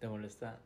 [0.00, 0.58] ¿Te molesta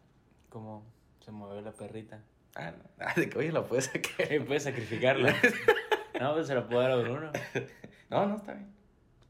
[0.49, 0.85] cómo
[1.25, 2.23] se mueve la perrita?
[2.55, 2.85] Ah, no.
[2.99, 4.33] Ah, de que oye, la puedes sacar.
[4.33, 5.35] Eh, Puedes sacrificarla.
[6.21, 7.31] no, pues se la puedo dar a Bruno.
[8.11, 8.73] No, no, está bien.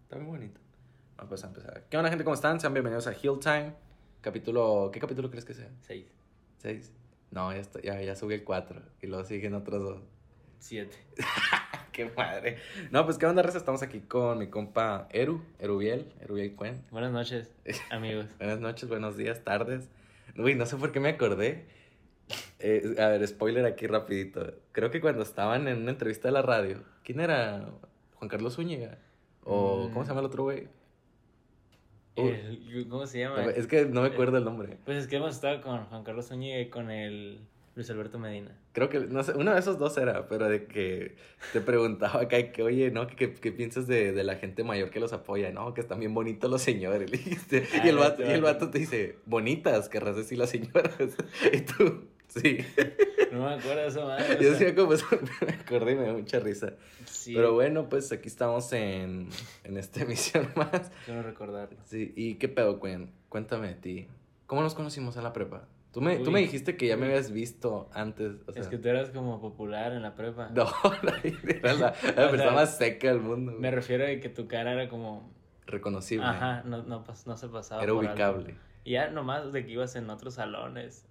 [0.02, 0.60] Está muy bonito.
[1.16, 1.84] Vamos a empezar.
[1.90, 2.24] ¿Qué onda, gente?
[2.24, 2.58] ¿Cómo están?
[2.60, 3.74] Sean bienvenidos a Hill Time.
[4.22, 4.90] Capítulo.
[4.92, 5.68] ¿Qué capítulo crees que sea?
[5.82, 6.06] Seis,
[6.58, 6.92] ¿Seis?
[7.30, 8.82] No, ya, está, ya, ya subí el cuatro.
[9.02, 10.02] Y luego siguen otros dos.
[10.58, 10.96] siete.
[11.92, 12.58] ¡Qué madre!
[12.90, 13.58] No, pues, ¿qué onda, Reza?
[13.58, 15.42] Estamos aquí con mi compa Eru.
[15.58, 16.06] Erubiel.
[16.20, 16.82] Erubiel Cuen.
[16.90, 17.52] Buenas noches,
[17.90, 18.26] amigos.
[18.38, 19.88] Buenas noches, buenos días, tardes.
[20.36, 21.66] Uy, no sé por qué me acordé.
[22.60, 24.54] Eh, a ver, spoiler aquí rapidito.
[24.72, 27.68] Creo que cuando estaban en una entrevista de la radio, ¿quién era?
[28.14, 28.98] ¿Juan Carlos Zúñiga?
[29.44, 29.92] ¿O Mm.
[29.92, 30.68] cómo se llama el otro güey?
[32.16, 33.44] El- ¿Cómo se llama?
[33.46, 34.76] Es que no me acuerdo el nombre.
[34.84, 37.40] Pues es que hemos estado con Juan Carlos Zúñiga y con el
[37.76, 38.50] Luis Alberto Medina.
[38.72, 41.14] Creo que, no sé, uno de esos dos era, pero de que
[41.52, 43.06] te preguntaba acá que, oye, ¿no?
[43.06, 45.52] ¿Qué, qué, piensas de, de la gente mayor que los apoya?
[45.52, 47.10] No, que están bien bonitos los señores.
[47.10, 47.66] le dijiste.
[47.72, 48.70] Ah, y, el vato, y el vato.
[48.70, 50.92] te dice, bonitas, querrás decir las señoras.
[51.52, 52.58] y tú, sí.
[53.30, 54.36] No me acuerdo de eso, madre.
[54.36, 55.06] o Yo decía como eso,
[55.46, 56.74] me acordé y me dio mucha risa.
[57.04, 59.28] sí, Pero bueno, pues aquí estamos en,
[59.62, 60.90] en esta emisión más.
[61.04, 61.78] Quiero recordarlo.
[61.84, 63.12] Sí, ¿y qué pedo, Cuen?
[63.28, 64.08] Cuéntame de ti.
[64.46, 65.68] ¿Cómo nos conocimos en la prepa?
[65.92, 68.36] Tú me, tú me dijiste que ya me habías visto antes.
[68.46, 70.48] O sea, es que tú eras como popular en la prepa.
[70.54, 70.66] No,
[71.48, 73.52] era la, la persona más seca del mundo.
[73.58, 75.32] Me refiero a que tu cara era como...
[75.66, 76.24] Reconocible.
[76.26, 78.12] Ajá, no, no, no se pasaba Era por algo.
[78.12, 78.54] ubicable.
[78.84, 81.06] Y ya nomás de que ibas en otros salones.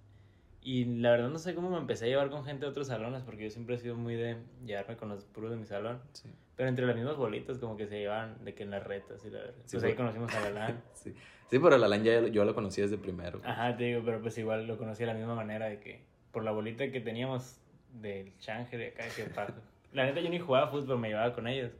[0.62, 3.22] Y la verdad no sé cómo me empecé a llevar con gente de otros salones,
[3.22, 4.36] porque yo siempre he sido muy de
[4.66, 6.00] llevarme con los puros de mi salón.
[6.12, 6.30] Sí.
[6.56, 9.30] Pero entre las mismas bolitas como que se llevaban de que en las retas y
[9.30, 9.54] la verdad.
[9.64, 10.82] Sí, pues ahí conocimos a Galán.
[10.92, 11.14] Sí.
[11.50, 13.40] Sí, pero la LAN ya yo lo conocí desde primero.
[13.44, 16.00] Ajá, te digo, pero pues igual lo conocí de la misma manera de que
[16.32, 17.56] por la bolita que teníamos
[17.92, 19.52] del change de acá, que pa-
[19.92, 21.72] La neta yo ni jugaba fútbol, me llevaba con ellos.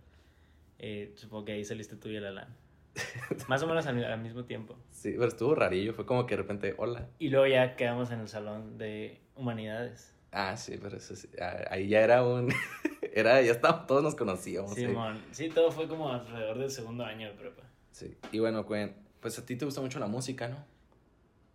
[0.80, 2.48] Eh, supongo que ahí saliste tú y el Alan.
[3.48, 4.77] Más o menos al, al mismo tiempo.
[4.90, 5.94] Sí, pero estuvo rarillo.
[5.94, 7.06] Fue como que de repente, hola.
[7.20, 10.12] Y luego ya quedamos en el salón de humanidades.
[10.32, 11.28] Ah, sí, pero eso sí.
[11.40, 12.52] ah, Ahí ya era un.
[13.14, 14.74] era, ya estábamos, todos nos conocíamos.
[14.74, 14.86] sí.
[14.86, 17.62] Simón, sí, todo fue como alrededor del segundo año de prepa.
[17.92, 18.16] Sí.
[18.33, 20.57] Y bueno, Cuen, pues a ti te gusta mucho la música, ¿no?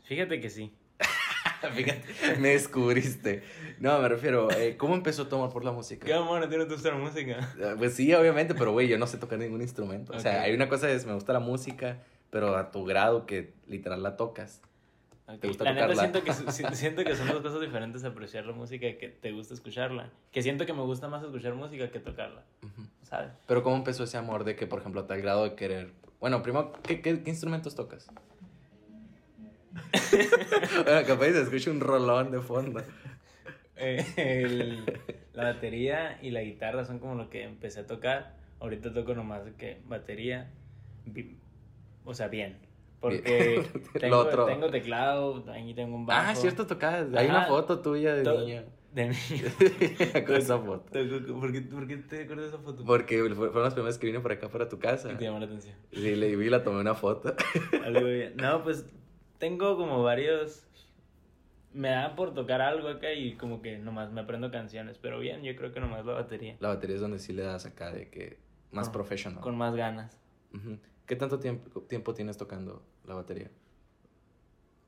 [0.04, 0.74] Fíjate que sí.
[1.76, 2.04] Fíjate,
[2.40, 3.44] me descubriste.
[3.80, 6.06] No, me refiero, eh, ¿cómo empezó tu amor por la música?
[6.06, 7.54] ¿Qué amor, a ti no te gusta la música?
[7.64, 10.14] Ah, Pues sí, obviamente, pero güey, yo no sé tocar ningún instrumento.
[10.14, 13.54] O sea, hay una cosa es, me gusta la música, pero a tu grado que
[13.68, 14.62] literal la tocas.
[15.28, 18.46] Ok, ¿Te gusta La neta siento que, si- siento que son dos cosas diferentes apreciar
[18.46, 20.12] la música y que te gusta escucharla.
[20.32, 22.44] Que siento que me gusta más escuchar música que tocarla.
[22.62, 22.88] Ujú.
[23.02, 23.32] ¿Sabes?
[23.48, 25.94] Pero ¿cómo empezó ese amor de que, por ejemplo, a tal grado de querer...
[26.26, 28.08] Bueno, primero, ¿qué, qué, qué instrumentos tocas?
[30.84, 32.82] bueno, capaz se escucha un rolón de fondo.
[33.76, 35.02] Eh, el-
[35.34, 38.34] la batería y la guitarra son como lo que empecé a tocar.
[38.60, 40.50] Ahorita toco nomás que batería.
[42.06, 42.58] O sea, bien.
[43.00, 43.62] Porque
[44.00, 44.48] tengo, otro.
[44.48, 46.32] tengo teclado, ahí tengo un bajo.
[46.32, 47.14] Ah, cierto, tocabas.
[47.14, 48.64] Hay una foto tuya de To- niño.
[48.96, 50.24] De niño.
[50.26, 50.90] Con esa foto.
[51.40, 52.86] ¿Por qué, por qué te acuerdas de esa foto?
[52.86, 55.10] Porque fue- fueron las primeras que vine por acá para tu casa.
[55.10, 55.76] ¿Qué te llamó la atención?
[55.92, 57.36] Sí, le vi y la tomé una foto.
[57.86, 58.38] Algo bien.
[58.38, 58.86] No, pues
[59.38, 60.66] tengo como varios.
[61.74, 64.98] Me da por tocar algo acá y como que nomás me aprendo canciones.
[64.98, 66.56] Pero bien, yo creo que nomás la batería.
[66.62, 68.40] La batería es donde sí le das acá de que
[68.72, 69.42] más professional.
[69.42, 70.18] Con más ganas.
[71.06, 73.52] ¿Qué tanto tiempo, tiempo tienes tocando la batería?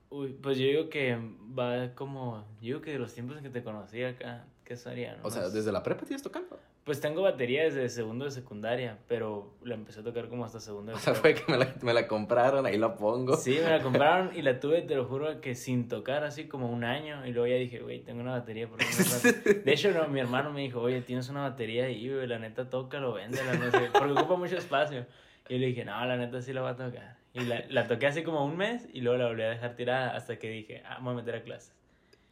[0.10, 1.18] Uy, pues yo digo que
[1.58, 2.46] va como.
[2.62, 5.18] Yo digo que de los tiempos en que te conocí acá, ¿qué sería?
[5.24, 6.58] O sea, ¿desde la prepa tienes tocando?
[6.86, 10.94] Pues tengo batería desde segundo de secundaria, pero la empecé a tocar como hasta segundo
[10.94, 13.36] de O sea, fue que me la, me la compraron, ahí la pongo.
[13.36, 16.70] Sí, me la compraron y la tuve, te lo juro, que sin tocar así como
[16.70, 17.28] un año.
[17.28, 18.70] Y luego ya dije, güey, tengo una batería.
[18.70, 21.42] ¿por qué no la toco?" De hecho, no, mi hermano me dijo, oye, tienes una
[21.42, 25.06] batería ahí, güey, la neta, tócalo, véndela, no sé, porque ocupa mucho espacio.
[25.50, 27.18] Y yo le dije, no, la neta sí la voy a tocar.
[27.40, 30.16] Y la, la toqué así como un mes y luego la volví a dejar tirada
[30.16, 31.74] hasta que dije, ah, me voy a meter a clases.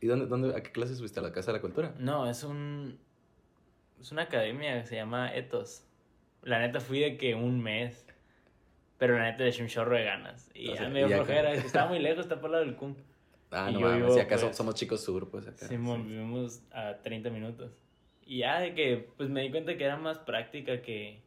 [0.02, 1.20] ¿Y dónde, dónde, a qué clases fuiste?
[1.20, 1.94] ¿A la Casa de la Cultura?
[2.00, 2.98] No, es un.
[4.02, 5.84] Es una academia que se llama Ethos.
[6.44, 8.06] La neta fui de que un mes.
[8.98, 10.50] Pero la neta le eché un chorro de ganas.
[10.54, 11.52] Y O ya sea, me dio flojera.
[11.54, 12.96] que Estaba muy lejos, está por lado del CUM.
[13.52, 15.68] Ah, Y no mames, vivo, y acá so- pues, somos chicos sur, pues acá.
[15.68, 17.72] Sí, mo- vivimos a 30 minutos.
[18.26, 21.22] Y ya de que, pues me di cuenta que era más práctica que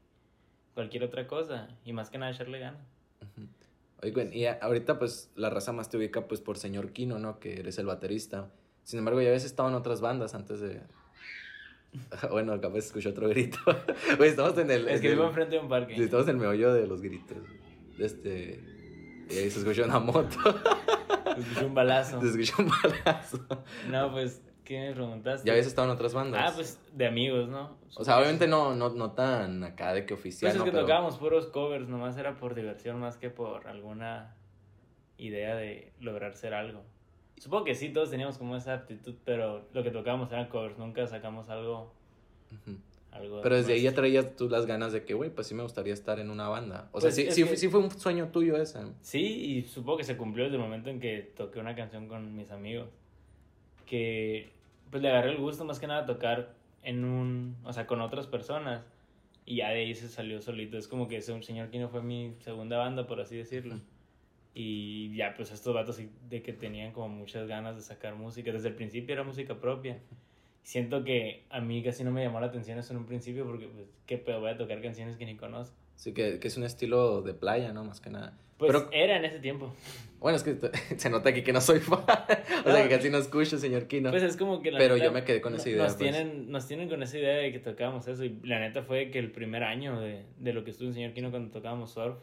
[0.75, 1.69] cualquier otra cosa.
[1.85, 2.81] Y más que nada echarle ganas.
[4.03, 7.41] Gwen, y ahorita pues la raza más te ubica pues por señor Kino, ¿no?
[7.41, 8.50] Que eres el baterista.
[8.85, 10.81] Sin embargo, ya habías estado en otras bandas antes de...
[12.31, 13.59] bueno, capaz escuché otro grito.
[14.17, 14.89] Güey, estamos en el...
[14.89, 15.97] Es que vivo enfrente de un parque.
[15.97, 17.39] Sí, estamos en el meollo de los gritos.
[17.99, 18.61] Este...
[19.31, 20.39] Y ahí se escuchó una moto.
[21.37, 22.21] Escuché un balazo.
[22.23, 23.47] se escuchó un balazo.
[23.91, 25.47] No, pues, ¿qué me preguntaste?
[25.47, 26.43] Ya habías estado en otras bandas.
[26.44, 27.79] Ah, pues de amigos, ¿no?
[27.97, 30.65] O sea, obviamente no, no, no tan acá de que oficial, Pues es ¿no?
[30.67, 34.37] que Pero- tocábamos puros covers, nomás era por diversión más que por alguna
[35.17, 36.82] idea de lograr ser algo.
[37.38, 41.06] Supongo que sí, todos teníamos como esa aptitud, pero lo que tocábamos eran covers, nunca
[41.06, 41.94] sacamos algo.
[43.11, 45.62] Algo Pero desde ahí ya traías tú las ganas de que, güey, pues sí me
[45.62, 46.91] gustaría estar en una banda.
[46.93, 48.81] O sea, Pues sí, sí, que- sí fue un sueño tuyo ese.
[49.00, 52.37] Sí, y supongo que se cumplió desde el momento en que toqué una canción con
[52.37, 52.91] mis amigos.
[53.87, 54.50] Que
[54.90, 58.00] pues le agarré el gusto más que nada a tocar en un, o sea, con
[58.00, 58.85] otras personas.
[59.44, 60.76] Y ya de ahí se salió solito.
[60.76, 63.81] Es como que ese un señor Kino fue mi segunda banda, por así decirlo.
[64.55, 68.52] Y ya, pues estos vatos de que tenían como muchas ganas de sacar música.
[68.52, 69.99] Desde el principio era música propia.
[70.62, 73.69] Siento que a mí casi no me llamó la atención eso en un principio porque,
[73.69, 75.75] pues, qué pedo, voy a tocar canciones que ni conozco.
[75.96, 77.85] Sí, que, que es un estilo de playa, ¿no?
[77.85, 78.37] Más que nada.
[78.58, 79.72] Pues Pero, era en ese tiempo.
[80.19, 80.56] bueno, es que
[80.99, 82.00] se nota aquí que no soy fan.
[82.00, 84.10] o sea, que casi no escucho, señor Kino.
[84.10, 86.10] Pues es como que la Pero neta, yo me quedé con esa idea, Nos, pues.
[86.10, 88.25] tienen, nos tienen con esa idea de que tocábamos eso.
[88.25, 91.12] Y la neta fue que el primer año de, de lo que estuvo en Señor
[91.12, 92.16] Kino cuando tocábamos surf.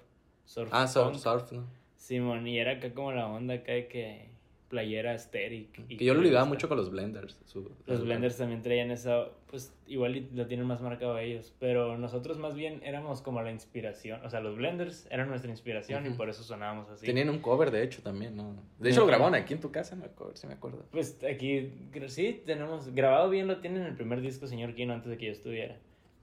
[0.43, 1.65] Surf ah, surf, surf, ¿no?
[1.95, 4.29] Simón, y era acá como la onda acá de que
[4.69, 5.79] playera asteric.
[5.89, 7.39] y Que yo lo ligaba mucho con los blenders.
[7.45, 11.97] su- Los blenders también traían esa, pues igual y lo tienen más marcado ellos, pero
[11.97, 16.09] nosotros más bien éramos como la inspiración, o sea, los blenders eran nuestra inspiración y
[16.09, 16.17] Ujú.
[16.17, 17.05] por eso sonábamos así.
[17.05, 18.55] Tenían un cover, de hecho, también, ¿no?
[18.79, 20.83] De hecho, lo grabaron aquí en tu casa, me acuerdo, sí me acuerdo.
[20.91, 21.71] Pues aquí,
[22.07, 25.27] sí, tenemos, grabado bien lo tienen en el primer disco, señor Kino, antes de que
[25.27, 25.77] yo estuviera.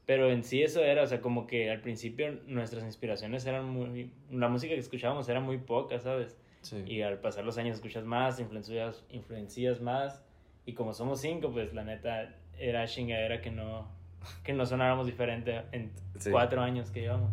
[0.05, 4.11] Pero en sí eso era, o sea, como que al principio nuestras inspiraciones eran muy,
[4.33, 6.37] la música que escuchábamos era muy poca, ¿sabes?
[6.63, 6.83] Sí.
[6.87, 10.25] Y al pasar los años escuchas más, influencias, influencias más.
[10.65, 13.89] Y como somos cinco, pues la neta era chingadera que no,
[14.45, 16.31] que no sonáramos diferente en Sí.
[16.31, 17.31] cuatro años que llevamos.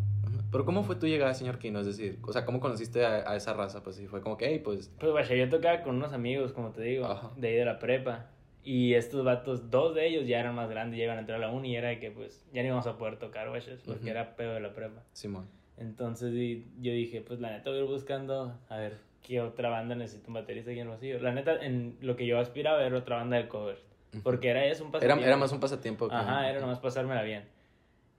[0.51, 1.79] Pero ¿cómo fue tu llegada, señor Kino?
[1.79, 3.83] Es decir, o sea, ¿cómo conociste a, a esa raza?
[3.83, 4.91] Pues sí, fue como que, hey, pues...
[4.99, 7.29] Pues vaya, yo tocaba con unos amigos, como te digo, Ajá.
[7.37, 8.25] de ahí de la prepa.
[8.63, 11.47] Y estos vatos, dos de ellos ya eran más grandes, ya iban a entrar a
[11.47, 13.99] la uni y era de que pues ya no íbamos a poder tocar, güey, porque
[14.01, 14.07] Ujú.
[14.09, 15.03] era pedo de la prepa.
[15.13, 15.47] Simón.
[15.77, 19.69] Entonces y- yo dije, pues la neta voy a ir buscando, a ver, qué otra
[19.69, 21.19] banda necesita un baterista aquí en Hermosillo.
[21.19, 23.81] La neta, en lo que yo aspiraba era otra banda de covers,
[24.23, 25.25] porque era eso, un Era, pasatiempo.
[25.25, 26.07] era más un pasatiempo.
[26.09, 27.43] que- Ajá, era nomás pasármela bien.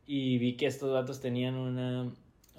[0.06, 2.11] Y vi que estos vatos tenían una...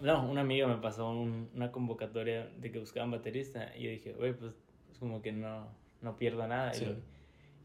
[0.02, 3.72] No, un amigo me pasó un- una convocatoria de que buscaban baterista.
[3.78, 4.54] Y yo dije, güey, pues
[4.92, 5.68] es como que no,
[6.02, 6.74] no pierdo nada.
[6.74, 6.86] Sí.
[6.86, 6.96] Y, lo-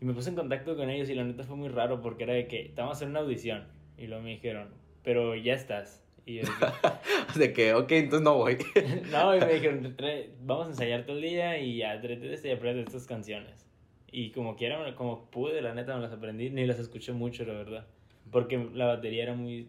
[0.01, 2.35] y me puse en contacto con ellos y la neta fue muy raro porque era
[2.35, 3.65] de que te vamos a hacer una audición.
[3.97, 4.69] Y luego me dijeron,
[5.03, 6.03] pero ya estás.
[6.27, 6.55] Y yo dije,
[7.39, 8.59] De que, ok, entonces no voy.
[9.13, 12.53] no, y me dijeron, "Trae- vamos a ensayar todo el día y ya, este y
[12.53, 13.65] aprende estas canciones.
[14.11, 17.53] Y como quiera, como pude, la neta me las aprendí, ni las escuché mucho, la
[17.55, 17.87] verdad.
[18.31, 19.69] Porque la batería era muy,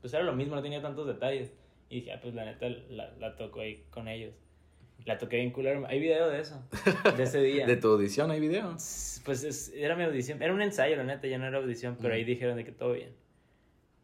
[0.00, 1.52] pues era lo mismo, no tenía tantos detalles.
[1.90, 4.32] Y dije, ah, pues la neta la, la toco ahí con ellos.
[5.06, 5.84] La toqué bien culero.
[5.88, 6.62] Hay video de eso,
[7.16, 7.66] de ese día.
[7.66, 8.70] De tu audición hay video.
[9.24, 12.14] Pues es- era mi audición, era un ensayo, la neta, ya no era audición, pero
[12.14, 12.26] ahí Mm.
[12.26, 13.10] dijeron de que todo bien.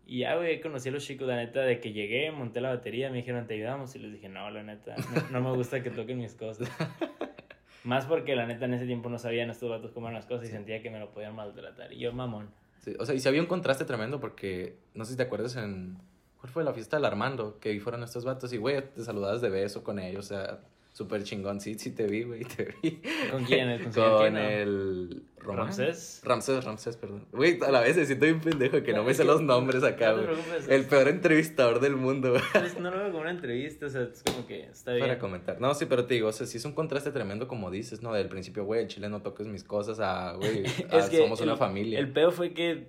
[0.06, 3.10] Y ya, güey, conocí a los chicos, la neta, de que llegué, monté la batería,
[3.10, 5.90] me dijeron, te ayudamos, y les dije, no, la neta, no, no me gusta que
[5.90, 6.70] toquen mis cosas.
[7.84, 10.48] Más porque, la neta, en ese tiempo no sabían estos vatos cómo eran las cosas
[10.48, 11.92] y sentía que me lo podían maltratar.
[11.92, 12.50] Y yo, mamón.
[12.78, 15.56] Sí, o sea, y si había un contraste tremendo porque, no sé si te acuerdas
[15.56, 15.98] en...
[16.38, 17.58] ¿Cuál fue la fiesta del Armando?
[17.58, 20.60] Que ahí fueron estos vatos y, güey, te saludabas de beso con ellos, o sea,
[20.96, 21.60] súper chingón.
[21.60, 23.00] Sí, sí te vi, güey, te vi.
[23.30, 23.68] ¿Con quién?
[23.82, 24.40] ¿Con Con quién, no?
[24.40, 25.22] el...
[25.38, 25.66] Román.
[25.66, 26.22] ¿Ramsés?
[26.24, 27.24] Ramsés, Ramsés, perdón.
[27.32, 29.42] Güey, a la vez me siento bien pendejo que no, No, me sé que- los
[29.42, 30.26] nombres acá, no güey.
[30.26, 30.68] preocupes.
[30.68, 32.42] El peor entrevistador del mundo, güey.
[32.52, 35.06] Pues no lo veo como una entrevista, o sea, es como que está bien.
[35.06, 35.60] Para comentar.
[35.60, 38.12] No, sí, pero te digo, o sea, sí es un contraste tremendo como dices, ¿no?
[38.12, 41.40] Del principio, güey, el chile no toques mis cosas a, güey, a Es que somos
[41.40, 41.98] el- una familia.
[42.00, 42.88] El peor fue que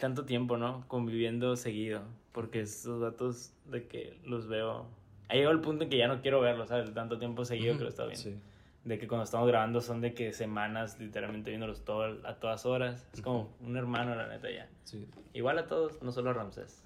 [0.00, 0.84] tanto tiempo, ¿no?
[0.88, 2.02] Conviviendo seguido.
[2.32, 4.86] Porque esos datos de que los veo.
[5.28, 6.86] Ha llegado el punto en que ya no quiero verlos, ¿sabes?
[6.86, 8.20] De tanto tiempo seguido que lo está viendo.
[8.22, 8.38] Sí.
[8.84, 13.06] De que cuando estamos grabando son de que semanas literalmente viéndolos todo, a todas horas.
[13.12, 14.68] Es como un hermano, la neta, ya.
[14.84, 15.06] Sí.
[15.34, 16.82] Igual a todos, no solo a Ramsés.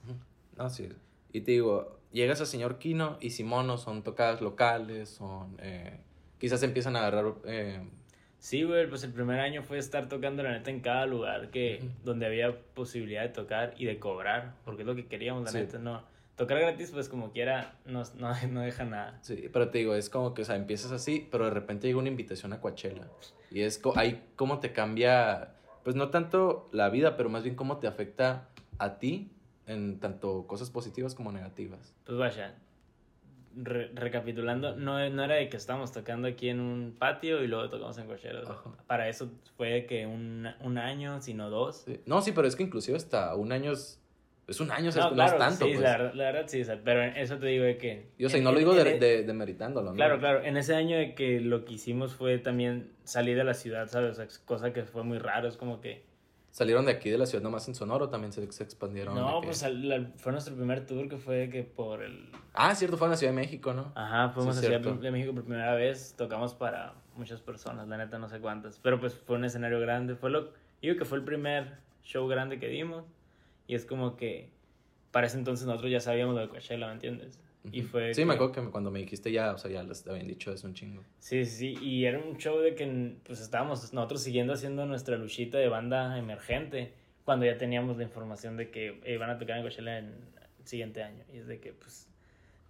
[0.56, 0.88] No, sí.
[1.32, 5.56] Y te digo, llegas a señor Kino y Simono son tocadas locales, son...
[5.60, 6.00] eh,
[6.38, 7.34] quizás empiezan a agarrar...
[7.44, 7.80] eh,
[8.38, 11.78] Sí, güey, pues el primer año fue estar tocando la neta en cada lugar que
[11.80, 11.88] Ujú.
[12.02, 15.58] donde había posibilidad de tocar y de cobrar, porque es lo que queríamos, la Sí.
[15.58, 16.02] neta, no.
[16.42, 19.18] Tocar gratis, pues como quiera, no, no, no deja nada.
[19.22, 21.98] sí, pero te digo, es como que, o sea, empiezas así, pero de repente llega
[22.00, 23.06] una invitación a Coachella.
[23.50, 27.54] Y es co- ahí cómo te cambia, pues no tanto la vida, pero más bien
[27.54, 29.30] cómo te afecta a ti
[29.66, 31.94] en tanto cosas positivas como negativas.
[32.04, 32.56] Pues vaya,
[33.56, 37.70] re- recapitulando, no, no era de que estábamos tocando aquí en un patio y luego
[37.70, 38.40] tocamos en Coachella.
[38.42, 38.62] Ajá.
[38.88, 41.82] Para eso fue que un, un año, sino dos.
[41.86, 42.00] Sí.
[42.06, 44.01] No, sí, pero es que inclusive hasta un año es,
[44.52, 45.64] es un año, o sea, no, no, claro, es tanto.
[45.66, 45.80] sí, pues.
[45.82, 48.06] la, verdad- la verdad sí, o sea, pero eso te digo de que...
[48.16, 49.96] Y, o sea, y en- no lo digo de, de, demeritándolo, ¿no?
[49.96, 50.42] Claro, claro.
[50.44, 54.12] En ese año de que lo que hicimos fue también salir de la ciudad, ¿sabes?
[54.12, 55.48] O sea, cosa que fue muy raro.
[55.48, 56.10] Es como que
[56.50, 59.14] ¿Salieron de aquí de la ciudad nomás en Sonoro también se, se expandieron?
[59.14, 62.28] No, pues la- fue nuestro primer tour que fue que por el...
[62.52, 63.90] Ah, cierto, fue en la Ciudad de México, ¿no?
[63.94, 67.96] Ajá, fuimos Sí, a Ciudad de México por primera vez, tocamos para muchas personas, la
[67.96, 70.50] neta no sé cuántas, pero pues fue un escenario grande, fue lo...
[70.82, 73.04] Digo que fue el primer show grande que dimos
[73.66, 74.48] y es como que
[75.10, 77.38] para ese entonces nosotros ya sabíamos lo de Coachella, ¿me entiendes?
[77.70, 78.12] Y fue...
[78.12, 80.26] Sí, me que- acuerdo que me- cuando me dijiste ya, o sea, ya les habían
[80.26, 81.02] dicho eso un chingo.
[81.20, 85.58] Sí, sí, y era un show de que pues estábamos nosotros siguiendo haciendo nuestra luchita
[85.58, 86.92] de banda emergente
[87.24, 90.66] cuando ya teníamos la información de que eh, iban a tocar en Coachella en el
[90.66, 91.22] siguiente año.
[91.32, 92.08] Y es de que pues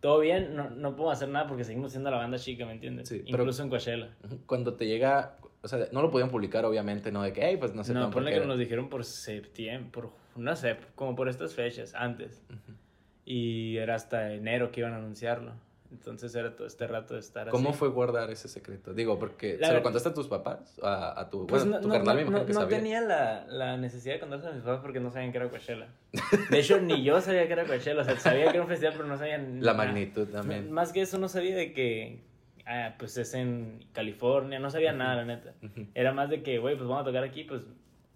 [0.01, 3.09] todo bien, no, no podemos hacer nada porque seguimos siendo la banda chica, ¿me entiendes?
[3.09, 4.11] Sí, Incluso en Coachella.
[4.47, 7.23] Cuando te llega, o sea, no lo podían publicar obviamente, ¿no?
[7.23, 10.57] De que, hey, pues no sé no, ponle que nos dijeron por septiembre, por, no
[10.57, 12.43] sé, como por estas fechas, antes.
[12.49, 12.77] Ujú.
[13.25, 15.53] Y era hasta enero que iban a anunciarlo.
[15.93, 17.79] Entonces era todo este rato de estar ¿Cómo así.
[17.79, 18.95] fue guardar ese secreto?
[18.95, 20.79] Digo, porque La ¿se lo contaste a tus papás?
[20.83, 23.77] A, a tu, Pues bueno, no, tu no, carnal me no, imagino tenía la, la
[23.77, 25.89] necesidad de contarse a mis papás porque no sabían que era Coachella.
[26.51, 28.01] De hecho, ni yo sabía que era Coachella.
[28.01, 29.75] O sea, sabía que era un festival, pero no sabía La nada.
[29.75, 30.73] magnitud también.
[30.73, 32.21] Más que eso, no sabía de que,
[32.67, 34.59] ah, pues es en California.
[34.59, 35.55] No sabía nada, la neta.
[35.95, 37.63] Era más de que, güey, pues vamos a tocar aquí, pues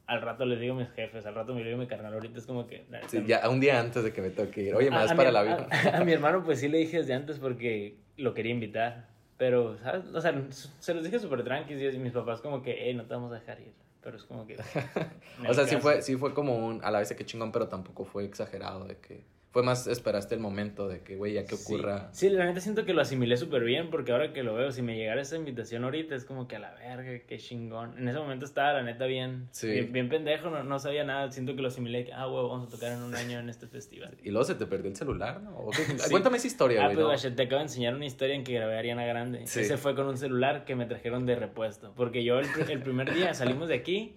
[0.07, 2.15] al rato les digo a mis jefes, al rato me digo a mi carnal.
[2.15, 2.85] Ahorita es como que...
[2.91, 4.75] neta, Sí, ya un día antes de que me toque ir.
[4.75, 5.69] Oye, más para mi- la vida.
[5.71, 9.09] A, a mi hermano, pues sí le dije desde antes porque lo quería invitar.
[9.37, 10.07] Pero, ¿sabes?
[10.15, 10.33] O sea,
[10.79, 13.35] se los dije súper tranquilos y mis papás como que, hey, no te vamos a
[13.35, 13.73] dejar ir.
[14.01, 14.57] Pero es como que...
[15.49, 18.05] O sea, sí fue, sí fue como un, a la vez que chingón, pero tampoco
[18.05, 19.25] fue exagerado de que,
[19.57, 22.11] fue más esperaste el momento de que, güey, ya que ocurra.
[22.13, 24.71] Sí, sí, la neta siento que lo asimilé súper bien porque ahora que lo veo,
[24.71, 27.97] si me llegara esa invitación ahorita es como que a la verga, qué chingón.
[27.97, 29.69] En ese momento estaba la neta bien, Sí.
[29.69, 32.69] bien, bien pendejo, no, no sabía nada, siento que lo asimilé, que, ah, güey, vamos
[32.69, 34.15] a tocar en un año en este festival.
[34.23, 35.57] Y luego se te perdió el celular, ¿no?
[35.57, 35.85] ¿O qué?
[35.85, 36.11] Sí.
[36.11, 37.07] Cuéntame esa historia, Ah, güey.
[37.07, 37.35] pues ¿no?
[37.35, 39.47] te acabo de enseñar una historia en que grabé a Ariana Grande.
[39.47, 39.61] Sí.
[39.61, 41.95] Ese fue con un celular que me trajeron de repuesto.
[41.97, 44.17] Porque yo el, pr- el primer día salimos de aquí,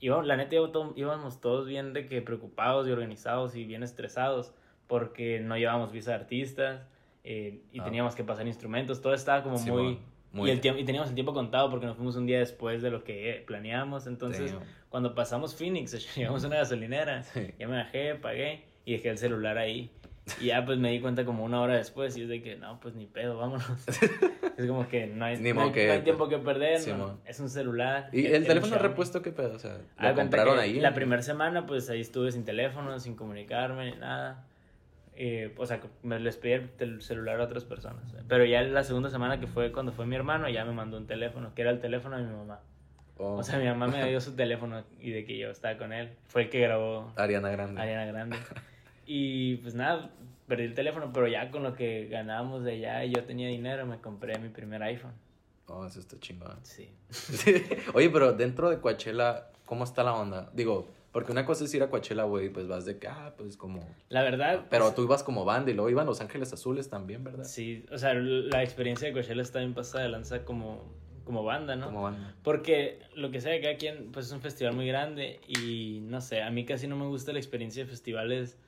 [0.00, 4.52] íbamos, la neta íbamos todos bien de que preocupados y organizados y bien estresados
[4.86, 6.82] porque no llevábamos visa de artistas
[7.24, 7.84] eh, y Ah.
[7.84, 9.00] teníamos que pasar instrumentos.
[9.00, 9.98] Todo estaba como Sí, muy...
[10.46, 12.90] y, el tiempo, y teníamos el tiempo contado porque nos fuimos un día después de
[12.90, 14.06] lo que eh, planeamos.
[14.06, 14.62] Entonces, Damn.
[14.90, 17.48] cuando pasamos Phoenix, llegamos a una gasolinera, Sí.
[17.58, 19.90] ya me bajé, pagué y dejé el celular ahí.
[20.40, 22.80] Y ya pues me di cuenta como una hora después y es de que no,
[22.80, 23.66] pues ni pedo, vámonos.
[24.56, 26.78] es como que no hay, Ni no hay- modo que- no hay tiempo que perder,
[26.80, 27.20] Sí, no, mon.
[27.26, 28.08] es un celular.
[28.10, 29.54] ¿Y era el un teléfono repuesto qué pedo?
[29.54, 30.80] O sea, ¿lo compraron ahí?
[30.80, 34.46] La primera semana pues ahí estuve sin teléfono, sin comunicarme ni nada.
[35.16, 38.12] Eh, o sea, me les pedí el celular a otras personas.
[38.28, 41.06] Pero ya la segunda semana que fue cuando fue mi hermano, ya me mandó un
[41.06, 42.60] teléfono, que era el teléfono de mi mamá.
[43.16, 45.92] Oh, O sea, mi mamá me dio su teléfono y de que yo estaba con
[45.92, 46.10] él.
[46.26, 47.80] Fue el que grabó Ariana Grande.
[47.80, 48.36] Ariana Grande.
[49.06, 50.10] Y pues nada,
[50.48, 53.84] perdí el teléfono, pero ya con lo que ganábamos de allá y yo tenía dinero,
[53.84, 55.12] me compré mi primer iPhone.
[55.66, 56.58] Oh, eso está chingón.
[56.62, 56.90] Sí.
[57.94, 60.50] Oye, pero dentro de Coachella, ¿cómo está la onda?
[60.54, 63.56] Digo, porque una cosa es ir a Coachella, güey, pues vas de que, ah, pues
[63.56, 63.88] como...
[64.08, 64.66] La verdad.
[64.68, 67.44] Pero pues, tú ibas como banda y luego iban Los Ángeles Azules también, ¿verdad?
[67.44, 70.92] Sí, o sea, la experiencia de Coachella está bien pasada de lanza como,
[71.24, 71.86] como banda, ¿no?
[71.86, 72.34] Como banda.
[72.42, 76.20] Porque lo que sea de cada quien, pues es un festival muy grande y no
[76.20, 78.58] sé, a mí casi no me gusta la experiencia de festivales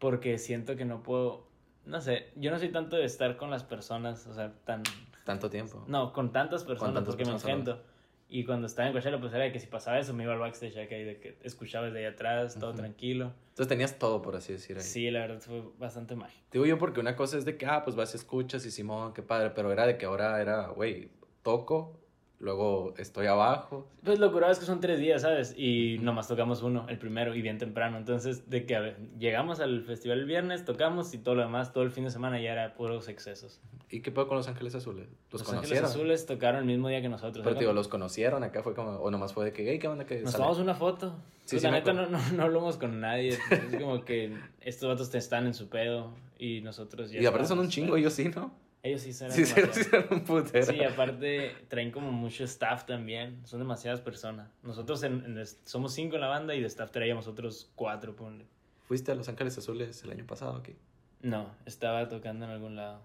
[0.00, 1.46] porque siento que no puedo,
[1.86, 4.82] no sé, yo no soy tanto de estar con las personas, o sea, tan,
[5.22, 5.84] Tanto tiempo.
[5.86, 7.93] no, con tantas personas tantas porque personas me engento.
[8.34, 10.40] Y cuando estaba en Coachella, pues era de que si pasaba eso, me iba al
[10.40, 13.32] backstage acá y de que escuchaba desde allá atrás, todo tranquilo.
[13.50, 14.82] Entonces tenías todo, por así decir, ahí.
[14.82, 16.44] Sí, la verdad fue bastante mágico.
[16.50, 19.14] Digo yo porque una cosa es de que, ah, pues vas y escuchas y Simón,
[19.14, 21.10] qué padre, pero era de que ahora era, güey,
[21.44, 22.00] toco,
[22.38, 23.88] luego estoy abajo.
[24.02, 25.54] Pues lo curado es que son tres días, ¿sabes?
[25.56, 27.96] Y nomás tocamos uno, el primero, y bien temprano.
[27.96, 31.72] Entonces, de que a ver, llegamos al festival el viernes, tocamos y todo lo demás,
[31.72, 33.60] todo el fin de semana ya era puros excesos.
[33.90, 35.06] ¿Y qué pedo con Los Ángeles Azules?
[35.30, 35.52] ¿Los, Los?
[35.52, 37.44] Ángeles Azules tocaron el mismo día que nosotros.
[37.44, 38.42] Pero digo, ¿los conocieron?
[38.42, 40.58] Acá fue como, o nomás fue de que, hey, ¿qué onda que Nos sale?" tomamos
[40.58, 41.14] una foto.
[41.44, 43.38] Sí, Pues, sí la neta no, no, no hablamos con nadie.
[43.50, 47.20] Es como que estos vatos te están en su pedo y nosotros ya.
[47.20, 48.52] Y aparte son un chingo, ellos sí, ¿no?
[48.84, 49.42] Ellos sí serán Sí,
[49.90, 50.66] eran un putero.
[50.66, 53.40] Sí, aparte traen como mucho staff también.
[53.46, 54.50] Son demasiadas personas.
[54.62, 58.44] Nosotros en- en somos cinco en la banda y de staff traíamos otros cuatro, ponle.
[58.82, 60.76] ¿Fuiste a Los Ángeles Azules el año pasado aquí?
[61.22, 63.00] No, estaba tocando en algún lado.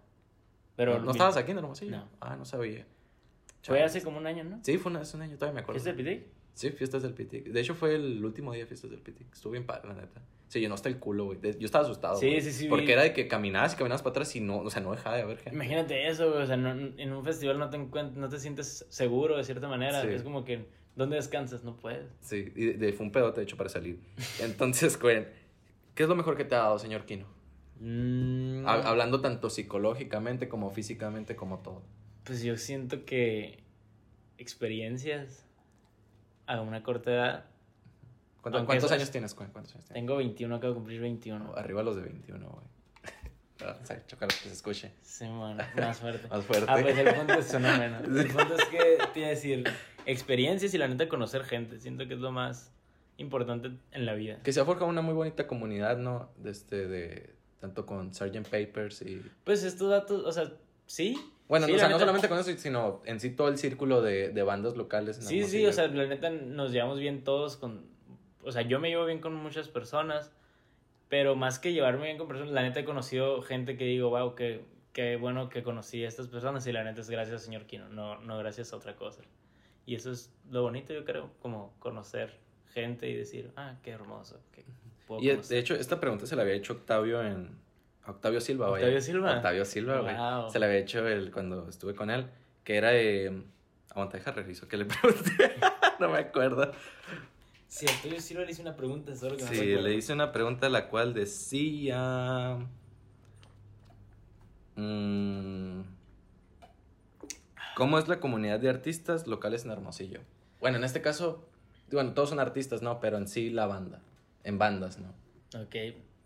[0.75, 1.91] Pero ¿No, no estabas aquí en Hermosillo?
[1.97, 2.09] No.
[2.19, 2.85] Ah, no sabía.
[3.63, 4.59] Fue hace como un año, ¿no?
[4.61, 5.77] Sí, fue hace un año, todavía me acuerdo.
[5.77, 6.23] ¿Es de Pitic?
[6.55, 7.45] Sí, fiestas del Pitic.
[7.45, 9.31] De hecho, fue el último día de fiestas del Pitic.
[9.33, 10.21] Estuvo bien padre, la neta.
[10.49, 11.39] Se llenó hasta el culo, güey.
[11.59, 12.17] Yo estaba asustado.
[12.17, 12.91] Sí, sí, sí, Porque vi.
[12.91, 15.21] era de que caminabas y caminabas para atrás y no, o sea, no dejaba de
[15.21, 15.53] haber gente.
[15.55, 16.43] Imagínate eso, güey.
[16.43, 20.01] O sea, no- en un festival no te, no te sientes seguro de cierta manera.
[20.01, 20.07] Sí.
[20.09, 20.65] Es como que,
[20.95, 21.63] ¿dónde descansas?
[21.63, 22.07] No puedes.
[22.19, 23.99] Sí, y de- de- fue un pedote, de hecho, para salir.
[24.41, 25.27] Entonces, güey,
[25.95, 27.27] ¿qué es lo mejor que te ha dado, señor Kino?
[27.79, 31.83] Mm, Ha- Hablando tanto psicológicamente como físicamente, como todo.
[32.23, 33.59] Pues yo siento que
[34.39, 35.45] experiencias
[36.47, 37.45] a una corta edad
[38.41, 39.33] ¿Cuánto- Aunque ¿Cuántos es- años tienes?
[39.33, 39.93] ¿Cu- ¿Cuántos años tienes?
[40.01, 41.53] Tengo 21, acabo de cumplir 21.
[41.55, 42.65] Arriba los de 21, güey.
[43.61, 44.93] Ah, o sea, chócalo que se escuche.
[45.01, 46.27] Sí, bueno, más fuerte.
[46.29, 46.65] Más fuerte.
[46.69, 48.03] Ah, pues el punto es suena menos.
[48.07, 49.65] El punto es que, te iba a decir,
[50.05, 51.77] experiencias y la neta conocer gente.
[51.81, 52.71] Siento que es lo más
[53.17, 54.39] importante en la vida.
[54.43, 56.29] Que se ha forjado una muy bonita comunidad, ¿no?
[56.37, 57.35] De este, de...
[57.59, 58.47] Tanto con Sgt.
[58.49, 59.21] Papers y...
[59.43, 60.53] Pues estos datos, o sea,
[60.85, 61.19] sí.
[61.49, 64.29] Bueno, Sí, o sea, no solamente con eso, sino en sí todo el círculo de,
[64.29, 65.17] de bandas locales.
[65.17, 67.83] en Sí, sí, o sea, la neta nos llevamos bien todos con...
[68.43, 70.31] O sea, yo me llevo bien con muchas personas,
[71.09, 74.35] pero más que llevarme bien con personas, la neta he conocido gente que digo, wow,
[74.35, 77.89] qué, qué bueno que conocí a estas personas y la neta es gracias señor Kino,
[77.89, 79.21] no, no gracias a otra cosa.
[79.85, 82.37] Y eso es lo bonito, yo creo, como conocer
[82.73, 84.63] gente y decir, ah, qué hermoso, que
[85.07, 85.55] puedo Y de- conocer".
[85.55, 87.57] de hecho, esta pregunta se la había hecho Octavio en...
[88.05, 88.85] Octavio Silva, vaya.
[88.85, 89.35] ¿Octavio Silva?
[89.35, 90.15] Octavio Silva, güey.
[90.15, 90.49] Wow.
[90.49, 92.27] Se la había hecho él cuando estuve con él,
[92.63, 93.43] que era de...
[93.91, 95.55] Aguanta, deja reviso, que le pregunté.
[95.99, 96.71] no me acuerdo.
[97.69, 100.67] Sí, a Tuyo le hice una pregunta, solo que no Sí, le hice una pregunta
[100.69, 102.57] la cual decía...
[104.75, 105.81] mm,
[107.75, 110.21] ¿Cómo es la comunidad de artistas locales en Hermosillo?
[110.59, 111.47] Bueno, en este caso,
[111.91, 112.99] bueno, todos son artistas, ¿no?
[112.99, 114.01] Pero en sí la banda,
[114.43, 115.13] en bandas, ¿no?
[115.61, 115.75] Ok.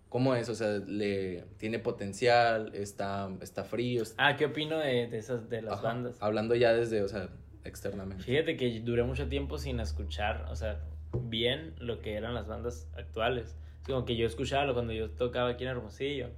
[0.10, 0.48] ¿Cómo es?
[0.48, 4.02] O sea, le tiene potencial, está, está frío.
[4.04, 6.16] está- Ah, ¿qué opino de, de esas, de las Ajá, bandas?
[6.22, 7.30] Hablando ya desde, o sea,
[7.66, 8.24] externamente.
[8.24, 10.80] Fíjate que duré mucho tiempo sin escuchar, o sea,
[11.14, 13.58] bien lo que eran las bandas actuales.
[13.82, 16.30] Es como que yo escuchaba lo cuando yo tocaba aquí en Hermosillo,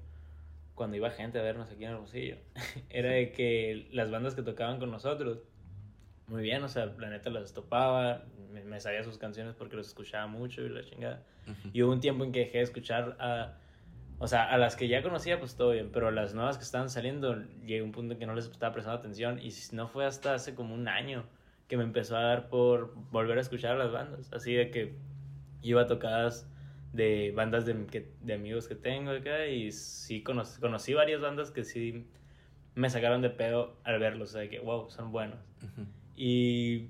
[0.74, 2.38] cuando iba gente a vernos aquí en Hermosillo.
[2.90, 5.44] Era de que las bandas que tocaban con nosotros,
[6.28, 9.88] muy bien, o sea, la neta las topaba, me, me sabía sus canciones porque los
[9.88, 11.24] escuchaba mucho y la chingada.
[11.74, 13.58] Y hubo un tiempo en que dejé de escuchar a...
[14.18, 16.64] O sea, a las que ya conocía, pues todo bien, pero a las nuevas que
[16.64, 19.76] estaban saliendo, llegué a un punto en que no les estaba prestando atención y si
[19.76, 21.26] no fue hasta hace como un año
[21.68, 24.32] que me empezó a dar por volver a escuchar a las bandas.
[24.34, 24.96] Así de que
[25.62, 26.48] iba a tocadas
[26.94, 31.52] de bandas de, que- de amigos que tengo acá y sí conocí, conocí varias bandas
[31.52, 32.06] que sí
[32.76, 35.40] me sacaron de pedo al verlos, o sea, de que wow, son buenos.
[36.16, 36.90] Y,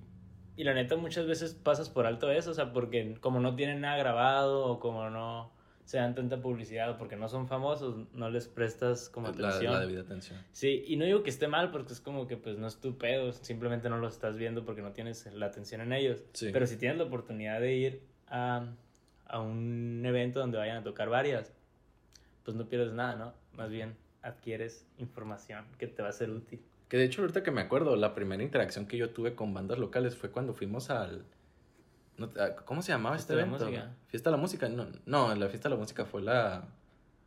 [0.56, 3.82] y la neta muchas veces pasas por alto eso, o sea, porque como no tienen
[3.82, 5.52] nada grabado o como no
[5.86, 9.74] se dan tanta publicidad o porque no son famosos, no les prestas como atención.
[9.74, 10.40] la debida atención.
[10.52, 12.98] Sí, y no digo que esté mal porque es como que pues no es tu
[12.98, 16.24] pedo, simplemente no lo estás viendo porque no tienes la atención en ellos.
[16.34, 16.50] Sí.
[16.52, 18.68] Pero si tienes la oportunidad de ir a,
[19.28, 21.54] a un evento donde vayan a tocar varias,
[22.44, 23.34] pues no pierdes nada, ¿no?
[23.54, 26.60] Más bien adquieres información que te va a ser útil.
[26.90, 29.78] Que de hecho, ahorita que me acuerdo, la primera interacción que yo tuve con bandas
[29.78, 31.26] locales fue cuando fuimos al.
[32.40, 33.66] Ah, ¿Cómo se llamaba este de la evento?
[33.66, 33.90] Música.
[34.08, 34.70] Fiesta de la música.
[34.70, 36.66] No, no, la fiesta de la música fue la.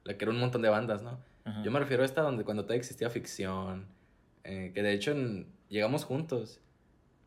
[0.05, 1.18] La que era un montón de bandas, ¿no?
[1.64, 3.87] Yo me refiero a esta donde cuando todavía existía ficción.
[4.44, 6.61] eh, que de hecho en- llegamos juntos.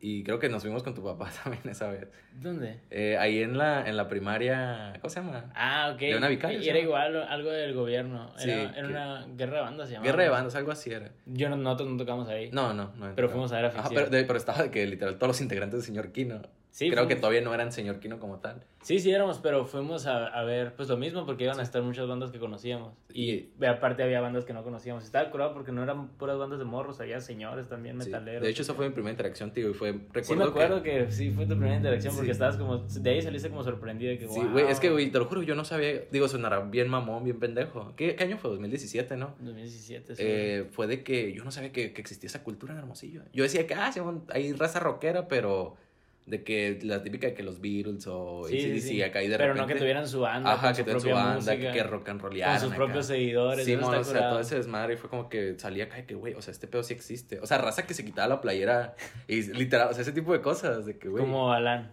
[0.04, 2.08] Y creo que nos fuimos con tu papá también esa vez.
[2.40, 2.80] ¿Dónde?
[2.90, 4.94] Eh, ahí en la, en la primaria.
[5.00, 5.52] ¿Cómo se llama?
[5.54, 6.00] Ah, ok.
[6.00, 6.68] Leona Vicario, Y ¿sí?
[6.70, 8.32] era igual algo del gobierno.
[8.36, 10.10] Sí, Era, una guerra de bandas, se llamaba.
[10.10, 11.12] Guerra de bandas, algo así era.
[11.26, 12.50] Yo no, nosotros no tocamos ahí.
[12.52, 13.12] No, no, no.
[13.14, 13.94] Pero fuimos a ver a Ajá, ficción.
[13.94, 16.42] pero, de- pero estaba de que literal todos los integrantes de Señor Kino.
[16.72, 18.64] Sí, Creo que todavía no eran Señor Kino como tal.
[18.80, 21.82] Sí, sí éramos, pero fuimos a, a ver pues lo mismo porque iban a estar
[21.82, 22.94] muchas bandas que conocíamos.
[23.12, 25.04] Y Y- aparte había bandas que no conocíamos.
[25.04, 28.06] Estaba curado porque no eran puras bandas de morros, había señores también Sí.
[28.06, 28.42] metaleros.
[28.42, 29.68] De hecho, esa fue mi primera interacción, tío.
[29.68, 29.92] Y fue.
[29.92, 31.10] Recuerdo Sí, me acuerdo que...
[31.12, 32.78] sí fue tu primera interacción porque estabas como.
[32.78, 34.28] De ahí saliste como sorprendido de que.
[34.28, 34.50] Sí, wow.
[34.52, 36.04] güey, es que, güey, te lo juro, yo no sabía.
[36.10, 37.92] Digo, sonará bien mamón, bien pendejo.
[37.96, 38.50] ¿Qué, qué año fue?
[38.50, 39.34] 2017, ¿no?
[39.40, 40.22] 2017, sí.
[40.24, 43.20] Eh, fue de que yo no sabía que, que existía esa cultura en Hermosillo.
[43.34, 43.92] Yo decía que, ah,
[44.30, 45.76] hay raza rockera, pero
[46.24, 49.02] de que la típica de que los Beatles o Sí, sí, AC/DC sí.
[49.02, 49.60] acá y de Pero repente.
[49.62, 50.52] no que tuvieran su banda.
[50.52, 52.54] Ajá, con que su tengan su banda, que, música, que rock and rollaran.
[52.54, 52.76] Con sus acá.
[52.84, 53.64] propios seguidores.
[53.64, 56.14] Sí, está o sea, todo ese desmadre y fue como que salía acá de que,
[56.14, 57.40] güey, o sea, este pedo sí existe.
[57.40, 58.94] O sea, raza que se quitaba la playera
[59.26, 61.22] y literal, o sea, ese tipo de cosas, de que, güey.
[61.24, 61.90] Como Alan.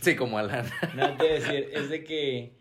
[0.00, 0.66] Sí, como Alan.
[0.94, 2.60] No te decir, es de que.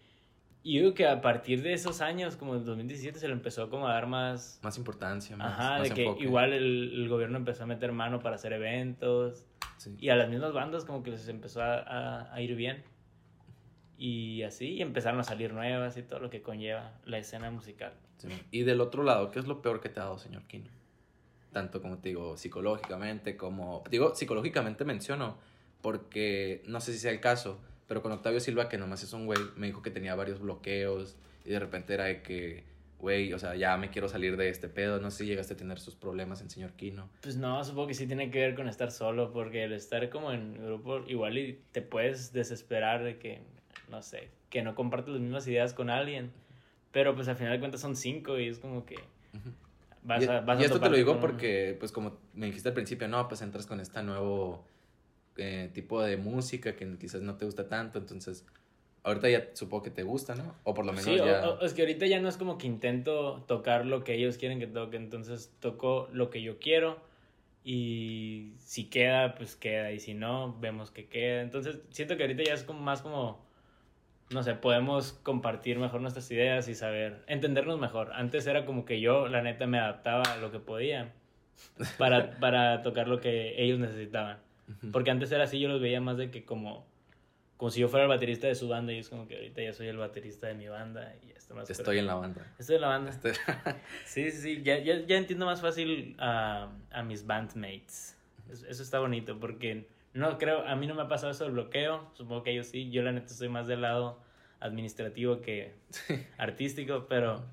[0.63, 3.69] Y yo digo que a partir de esos años, como en 2017, se le empezó
[3.69, 4.60] como a dar más.
[4.63, 6.24] más importancia, más, Ajá, más de que enfoque.
[6.24, 9.43] igual el, el gobierno empezó a meter mano para hacer eventos.
[9.81, 9.95] Sí.
[9.99, 12.83] Y a las mismas bandas, como que les empezó a, a- a ir bien.
[13.97, 17.93] Y así y empezaron a salir nuevas y todo lo que conlleva la escena musical.
[18.17, 18.27] Sí.
[18.51, 20.69] Y del otro lado, ¿qué es lo peor que te ha dado, señor Kino?
[21.51, 23.83] Tanto como te digo, psicológicamente, como...
[23.89, 25.37] Digo, psicológicamente menciono,
[25.81, 29.25] porque no sé si sea el caso, pero con Octavio Silva, que nomás es un
[29.25, 32.63] güey, me dijo que tenía varios bloqueos y de repente era de que,
[33.01, 35.57] güey, o sea, ya me quiero salir de este pedo, no sé si llegaste a
[35.57, 37.09] tener sus problemas en señor Kino.
[37.21, 40.31] Pues no, supongo que sí tiene que ver con estar solo, porque el estar como
[40.31, 43.41] en grupo, igual y te puedes desesperar de que,
[43.89, 46.31] no sé, que no compartes las mismas ideas con alguien.
[46.91, 48.97] Pero pues al final de cuentas son cinco y es como que
[50.03, 50.41] vas y, a...
[50.41, 53.27] Vas y a esto te lo digo porque, pues como me dijiste al principio, no,
[53.27, 54.65] pues entras con este nuevo
[55.37, 58.45] eh, tipo de música que quizás no te gusta tanto, entonces
[59.03, 60.55] ahorita ya supongo que te gusta, ¿no?
[60.63, 61.47] O por lo menos Sí, ya...
[61.49, 64.59] o- es que ahorita ya no es como que intento tocar lo que ellos quieren
[64.59, 66.99] que toque, entonces toco lo que yo quiero
[67.63, 71.41] y si queda, pues queda, y si no, vemos que queda.
[71.41, 73.45] Entonces siento que ahorita ya es como más como,
[74.31, 78.11] no sé, podemos compartir mejor nuestras ideas y saber, entendernos mejor.
[78.13, 81.13] Antes era como que yo, la neta, me adaptaba a lo que podía
[81.97, 84.39] para, para tocar lo que ellos necesitaban.
[84.91, 86.87] Porque antes era así, yo los veía más de que como,
[87.62, 89.71] como si yo fuera el baterista de su banda y es como que ahorita ya
[89.71, 92.52] soy el baterista de mi banda y ya está más Estoy en la banda.
[92.58, 93.12] Estoy en la banda.
[93.12, 93.34] Este-
[94.04, 98.17] Sí, sí, sí, ya, ya, ya entiendo más fácil a, a mis bandmates.
[98.50, 101.54] Eso, eso está bonito porque no creo, a mí no me ha pasado eso del
[101.54, 104.19] bloqueo, supongo que ellos sí, yo la neta estoy más del lado
[104.60, 105.76] administrativo que
[106.39, 107.43] artístico, pero,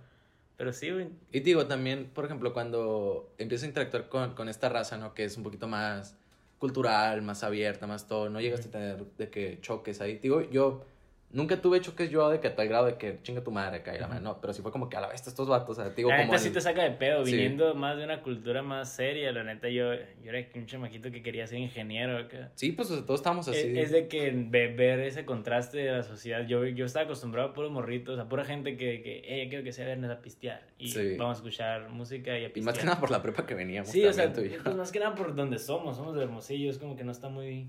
[0.57, 1.09] pero sí, güey.
[1.33, 5.13] Y digo, también, por ejemplo, cuando empiezas a interactuar con, con esta raza, ¿no?
[5.13, 6.18] Que es un poquito más
[6.59, 10.19] cultural, más abierta, más todo, no llegas a tener de que choques ahí.
[10.19, 10.85] Digo, yo
[11.31, 13.99] nunca tuve choques yo de que tal grado de que chinga tu madre acá y
[13.99, 15.91] la madre, no, pero sí fue como que a la vez estos vatos, o sea,
[15.91, 17.33] digo, la como neta sí el- te saca de pedo, Sí.
[17.33, 21.23] viniendo más de una cultura más seria, la neta yo, yo era un chamaquito que
[21.23, 22.51] quería ser ingeniero acá.
[22.55, 23.59] Sí, pues o sea, todos estábamos así.
[23.59, 26.47] Es, es de que ve- ver ese contraste de la sociedad.
[26.47, 29.73] Yo, yo estaba acostumbrado a puros morritos, a pura gente que, que eh, quiero que
[29.73, 30.63] se vayan a pistear.
[30.79, 31.17] Y Sí.
[31.19, 32.65] vamos a escuchar música y a Y pistear.
[32.65, 34.29] más que nada por la prepa que veníamos Sí, o sea, y
[34.63, 37.29] pues más que nada por donde somos, somos de Hermosillo, es como que no está
[37.29, 37.69] muy...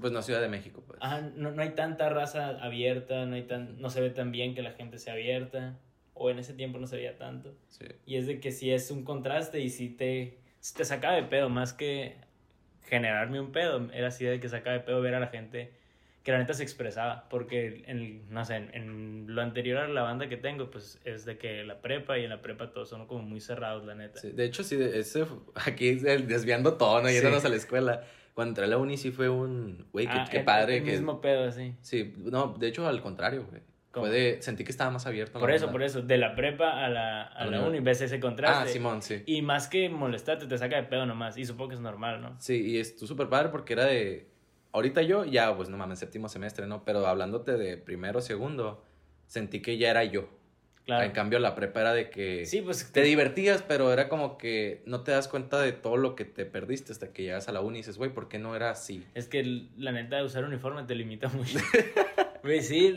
[0.00, 0.98] Pues no, Ciudad de México, pues.
[1.02, 4.54] Ajá, no, no hay tanta raza abierta, no, hay tan, no se ve tan bien
[4.54, 5.78] que la gente sea abierta,
[6.14, 7.54] o en ese tiempo no se veía tanto.
[7.68, 7.86] Sí.
[8.06, 10.38] Y es de que sí es un contraste y sí te,
[10.76, 12.16] te sacaba de pedo, más que
[12.82, 15.72] generarme un pedo, era así de que sacaba de pedo ver a la gente
[16.28, 20.02] que la neta se expresaba, porque en, no sé, en, en lo anterior a la
[20.02, 23.06] banda que tengo, pues es de que la prepa y en la prepa todos son
[23.06, 24.20] como muy cerrados, la neta.
[24.20, 25.24] Sí, De hecho, sí, ese,
[25.54, 27.08] aquí desviando todo, ¿no?
[27.08, 27.14] Sí.
[27.14, 28.04] Yéndonos a la escuela.
[28.38, 30.76] Cuando entré a la uni sí fue un, güey, qué, Ah, qué el- padre.
[30.76, 31.74] El que, mismo pedo, así.
[31.80, 33.62] Sí, no, de hecho al contrario, güey.
[33.90, 35.40] Fue de, sentí que estaba más abierto.
[35.40, 38.70] Por eso, por eso, de la prepa a la, a la uni ves ese contraste.
[38.70, 39.24] Ah, Simón, sí.
[39.26, 41.36] Y más que molestarte, te saca de pedo nomás.
[41.36, 42.36] Y supongo que es normal, ¿no?
[42.38, 44.28] Sí, y estuvo súper padre porque era de,
[44.70, 46.84] ahorita yo ya, pues no mames, séptimo semestre, ¿no?
[46.84, 48.84] Pero hablándote de primero, segundo,
[49.26, 50.28] sentí que ya era yo.
[50.88, 51.04] Claro.
[51.04, 54.80] En cambio, la prepa era de que Sí, pues te divertías, pero era como que
[54.86, 57.60] no te das cuenta de todo lo que te perdiste hasta que llegas a la
[57.60, 59.04] uni y dices, güey, ¿por qué no era así?
[59.12, 61.58] Es que la neta usar uniforme te limita mucho.
[62.42, 62.96] Güey, sí,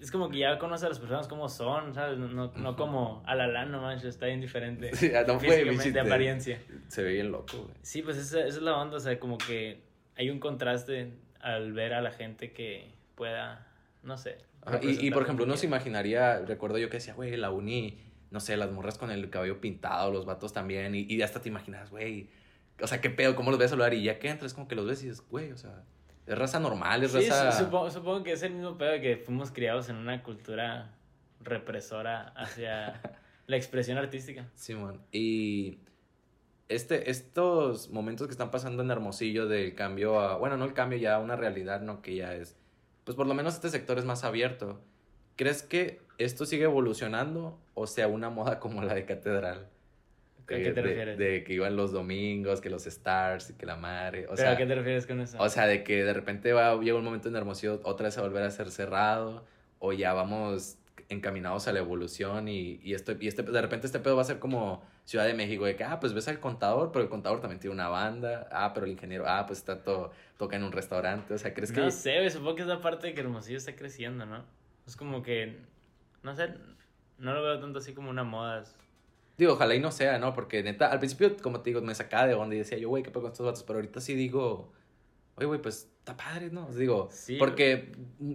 [0.00, 2.18] es como que ya conoces a las personas como son, ¿sabes?
[2.18, 4.94] No, no, como a la lana, no manches, está bien diferente.
[4.94, 6.58] Sí, ah, no fue, físicamente, de apariencia.
[6.88, 7.74] Se ve bien loco, güey.
[7.82, 9.80] Sí, pues esa, esa es la onda, o sea, como que
[10.16, 13.69] hay un contraste al ver a la gente que pueda,
[14.02, 14.38] no sé.
[14.62, 17.98] Ajá, Y, por ejemplo, lo uno se imaginaría, recuerdo yo que decía, güey, la uni,
[18.30, 21.48] no sé, las morras con el cabello pintado, los vatos también, y, y hasta te
[21.48, 22.28] imaginas, güey,
[22.82, 24.86] o sea, qué pedo, cómo los ves hablar, y ya que entras, como que los
[24.86, 25.82] ves y dices, güey, o sea,
[26.26, 27.52] es raza normal, es Sí, raza...
[27.52, 30.94] su- supongo, supongo que es el mismo pedo de que fuimos criados en una cultura
[31.40, 33.00] represora hacia
[33.46, 34.46] la expresión artística.
[34.54, 35.78] Simón, y
[36.68, 40.98] este, estos momentos que están pasando en Hermosillo del cambio a, bueno, no el cambio
[40.98, 42.00] ya a una realidad, ¿no?
[42.02, 42.56] Que ya es,
[43.10, 44.78] pues por lo menos este sector es más abierto.
[45.34, 49.66] ¿Crees que esto sigue evolucionando o sea una moda como la de Catedral?
[50.46, 51.18] ¿A De- qué te de- refieres?
[51.18, 54.26] De, que iban los domingos, que los stars y que la madre.
[54.26, 55.38] O ¿Pero sea, a qué te refieres con eso?
[55.42, 58.22] o sea, de que de repente va, llega un momento en Hermosillo otra vez a
[58.22, 59.44] volver a ser cerrado,
[59.80, 60.76] o ya vamos
[61.08, 64.24] encaminados a la evolución y, y, esto, y este, de repente este pedo va a
[64.24, 67.40] ser como Ciudad de México, de que, ah, pues ves al contador, pero el contador
[67.40, 70.72] también tiene una banda, ah, pero el ingeniero, ah, pues está todo, toca en un
[70.72, 71.80] restaurante, o sea, ¿crees que...
[71.80, 74.44] No sé, supongo que es la parte de que Hermosillo está creciendo, ¿no?
[74.86, 75.58] Es como que,
[76.22, 76.54] no sé,
[77.18, 78.64] no lo veo tanto así como una moda.
[79.36, 80.34] Digo, ojalá y no sea, ¿no?
[80.34, 83.02] Porque neta, al principio, como te digo, me sacaba de onda y decía yo, güey,
[83.02, 83.62] ¿qué pedo con estos vatos?
[83.62, 84.72] Pero ahorita sí digo,
[85.40, 86.70] oye, güey, pues está padre, ¿no?
[86.72, 87.92] Digo, Sí, porque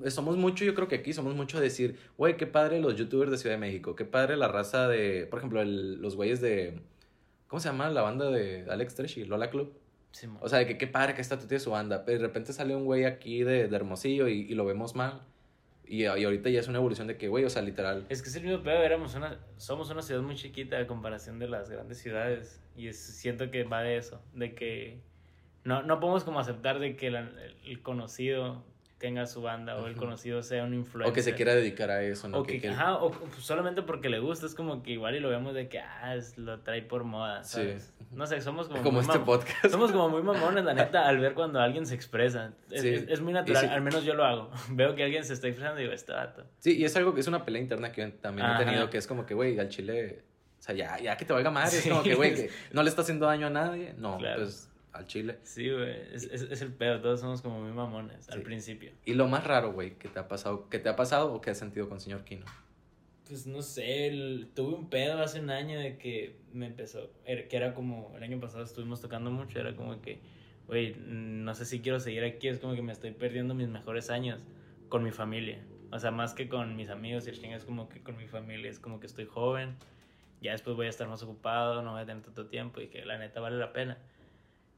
[0.07, 3.37] somos mucho, yo creo que aquí somos mucho decir, güey, qué padre los youtubers de
[3.37, 6.81] Ciudad de México, qué padre la raza de, por ejemplo, el- los güeyes de,
[7.47, 9.23] ¿cómo se llama la banda de Alex Treshi?
[9.25, 9.73] Lola Club.
[10.11, 12.25] Sí, O sea, de que qué padre que esta tú tienes su banda, pero de
[12.27, 15.21] repente sale un güey aquí de, de Hermosillo y, y lo vemos mal.
[15.87, 18.05] Y, y ahorita ya es una evolución de que, güey, o sea, literal.
[18.09, 21.37] Es que es el mismo pedo, éramos una, somos una ciudad muy chiquita a comparación
[21.37, 22.59] de las grandes ciudades.
[22.77, 24.99] Y es- siento que va de eso, de que
[25.65, 27.29] no, no podemos como aceptar de que la-
[27.65, 28.63] el conocido
[28.97, 31.11] tenga su banda o el conocido sea un influencer.
[31.11, 32.39] O que se quiera dedicar a eso, ¿no?
[32.39, 35.19] O que, que- ajá, o pues, solamente porque le gusta, es como que igual y
[35.19, 37.57] lo vemos de que, ah, es- lo trae por moda, Sí.
[37.57, 37.93] ¿sabes?
[38.11, 39.67] No sé, somos como, como este podcast.
[39.69, 42.53] Somos como muy mamones, la neta, al ver cuando alguien se expresa.
[42.71, 42.89] Es, Sí.
[42.89, 43.69] es- es muy natural, sí.
[43.69, 44.49] al menos yo lo hago.
[44.71, 46.45] Veo que alguien se está expresando y digo, este vato.
[46.59, 48.61] Sí, y es algo que es una pelea interna que yo también Ajá.
[48.61, 50.23] he tenido, que es como que, güey, al chile,
[50.57, 51.89] o sea, ya, ya que te valga madre, Sí.
[51.89, 54.41] es como que, güey, que no le está haciendo daño a nadie, no, Claro.
[54.43, 55.39] pues al chile.
[55.43, 58.91] Sí, güey, es, es, es el pedo, todos somos como muy mamones al principio.
[59.05, 61.49] ¿Y lo más raro, güey, que te ha pasado, que te ha pasado o que
[61.51, 62.45] has sentido con señor Kino?
[63.27, 67.47] Pues no sé, el- tuve un pedo hace un año de que me empezó, era-
[67.47, 70.19] que era como, el año pasado estuvimos tocando mucho, era como que,
[70.67, 74.09] güey, no sé si quiero seguir aquí, es como que me estoy perdiendo mis mejores
[74.09, 74.41] años
[74.89, 75.59] con mi familia.
[75.91, 78.69] O sea, más que con mis amigos y el es como que con mi familia,
[78.69, 79.75] es como que estoy joven,
[80.41, 83.03] ya después voy a estar más ocupado, no voy a tener tanto tiempo y que
[83.05, 83.97] la neta vale la pena.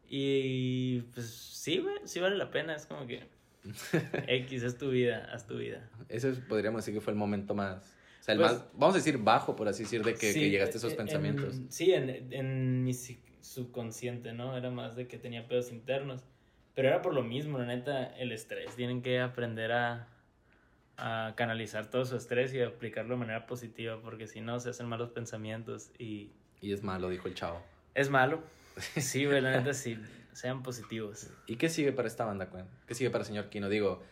[0.09, 3.27] Y pues sí, güey, sí vale la pena, es como que
[4.27, 5.89] X es tu vida, haz tu vida.
[6.09, 8.95] Ese es- podríamos decir que fue el momento más, o sea, el Pues- más, vamos
[8.95, 11.59] a decir bajo, por así decir, de que, Sí, que llegaste a esos en- pensamientos.
[11.69, 14.55] sí, en, en mi subconsciente, ¿no?
[14.57, 16.23] Era más de que tenía pedos internos.
[16.75, 18.75] Pero era por lo mismo, la neta, el estrés.
[18.75, 20.07] Tienen que aprender a,
[20.97, 24.85] a canalizar todo su estrés y aplicarlo de manera positiva, porque si no, se hacen
[24.87, 26.29] malos pensamientos y
[26.61, 27.61] Y es malo, dijo el chavo.
[27.95, 28.43] es malo.
[28.97, 29.97] Sí, güey, la neta, sí.
[30.33, 31.29] Sean positivos.
[31.47, 32.65] ¿Y qué sigue para esta banda, Cuen?
[32.87, 33.69] ¿Qué sigue para el señor Kino?
[33.69, 34.03] Digo,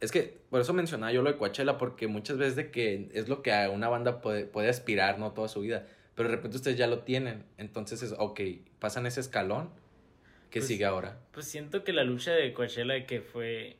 [0.00, 3.28] es que por eso mencionaba yo lo de Coachella, porque muchas veces de que es
[3.28, 5.32] lo que a una banda puede, puede aspirar, ¿no?
[5.32, 5.86] Toda su vida.
[6.16, 7.44] Pero de repente ustedes ya lo tienen.
[7.58, 8.40] Entonces es, ok,
[8.80, 9.70] pasan ese escalón.
[10.50, 11.20] ¿Qué Pues- sigue ahora?
[11.32, 13.76] Pues siento que la lucha de Coachella que fue...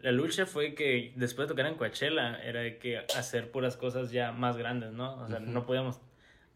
[0.00, 4.12] La lucha fue que después de tocar en Coachella era de que hacer puras cosas
[4.12, 5.14] ya más grandes, ¿no?
[5.22, 5.98] O sea, no podíamos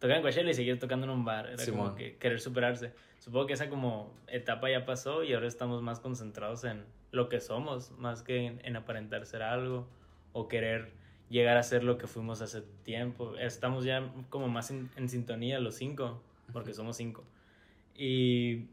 [0.03, 1.49] tocar en Coachella y seguir tocando en un bar.
[1.49, 2.91] Era como que querer superarse.
[3.19, 7.39] Supongo que esa como etapa ya pasó y ahora estamos más concentrados en lo que
[7.39, 9.87] somos, más que en, en aparentar ser algo
[10.33, 10.91] o querer
[11.29, 13.37] llegar a ser lo que fuimos hace tiempo.
[13.37, 17.23] Estamos ya como más en, en sintonía los cinco, porque somos cinco.
[17.95, 18.65] Y,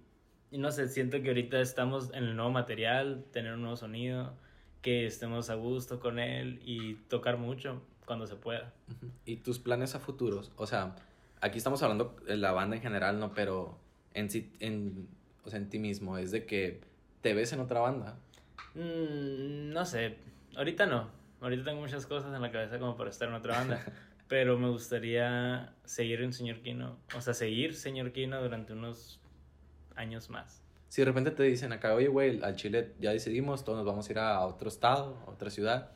[0.51, 4.35] y no sé, siento que ahorita estamos en el nuevo material, tener un nuevo sonido,
[4.83, 8.75] que estemos a gusto con él y tocar mucho cuando se pueda.
[9.25, 10.51] ¿Y tus planes a futuros?
[10.57, 10.97] O sea,
[11.41, 13.33] aquí estamos hablando de la banda en general, ¿no?
[13.35, 13.79] Pero
[14.15, 15.09] en, sí- en,
[15.45, 16.81] o sea, en ti mismo, es de que
[17.21, 18.19] te ves en otra banda.
[18.75, 20.17] Mm, no sé,
[20.57, 21.09] ahorita no.
[21.41, 23.85] Ahorita tengo muchas cosas en la cabeza como para estar en otra banda.
[24.29, 26.99] pero me gustaría seguir en Señor Kino.
[27.17, 29.19] O sea, seguir Señor Kino durante unos
[29.97, 30.63] años más.
[30.89, 34.09] Si de repente te dicen acá, oye, güey, al Chile ya decidimos, todos nos vamos
[34.09, 35.93] a ir a otro estado, a otra ciudad,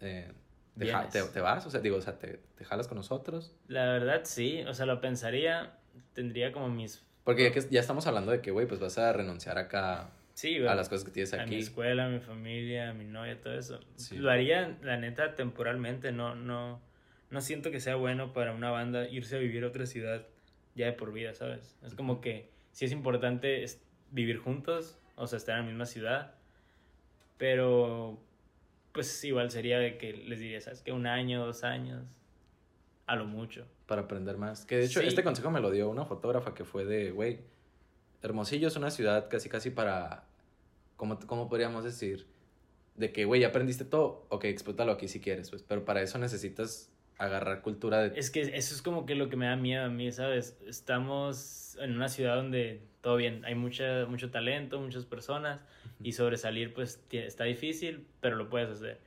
[0.00, 0.32] eh,
[0.78, 1.66] te, ja- te- te vas?
[1.66, 3.54] O sea, digo, o sea, te, te jalas con nosotros?
[3.68, 5.72] La verdad sí, o sea, lo pensaría.
[6.12, 7.04] Tendría como mis...
[7.24, 10.58] Porque ya, que ya estamos hablando de que, güey, pues vas a renunciar acá Sí,
[10.66, 11.58] a las cosas que tienes a mi aquí.
[11.58, 13.80] escuela, a mi familia, a mi novia, todo eso.
[13.96, 14.16] Sí.
[14.18, 16.12] Lo haría, la neta, temporalmente.
[16.12, 16.80] No, no,
[17.30, 20.26] no siento que sea bueno para una banda irse a vivir a otra ciudad
[20.74, 21.76] ya de por vida, ¿sabes?
[21.84, 23.64] Es como que sí es importante
[24.10, 26.34] vivir juntos, o sea, estar en la misma ciudad,
[27.38, 28.18] pero
[28.96, 30.82] pues igual sería de que les diría, ¿sabes?
[30.82, 32.02] Que un año, dos años,
[33.06, 33.66] a lo mucho.
[33.86, 34.64] Para aprender más.
[34.66, 35.06] Que de hecho, Sí.
[35.06, 37.38] este consejo me lo dio una fotógrafa que fue de, güey,
[38.22, 40.24] Hermosillo es una ciudad casi, casi para,
[40.96, 42.26] ¿cómo, cómo podríamos decir?
[42.96, 46.18] De que, güey, ya aprendiste todo, ok, explótalo aquí si quieres, pues, pero para eso
[46.18, 48.18] necesitas agarrar cultura de...
[48.18, 50.58] Es que eso es como que lo que me da miedo a mí, ¿sabes?
[50.66, 55.60] Estamos en una ciudad donde todo bien, hay mucha, mucho talento, muchas personas
[56.02, 59.00] y sobresalir pues está difícil, pero lo puedes hacer.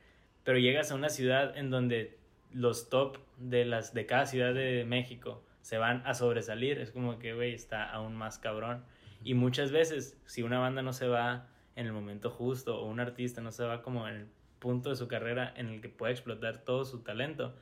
[0.44, 2.18] Pero llegas a una ciudad en donde
[2.52, 7.20] los top de, las, de cada ciudad de México se van a sobresalir, es como
[7.20, 8.84] que, güey, está aún más cabrón.
[9.24, 13.00] Y muchas veces, si una banda no se va en el momento justo o un
[13.00, 14.28] artista no se va como en el
[14.60, 17.56] punto de su carrera en el que puede explotar todo su talento,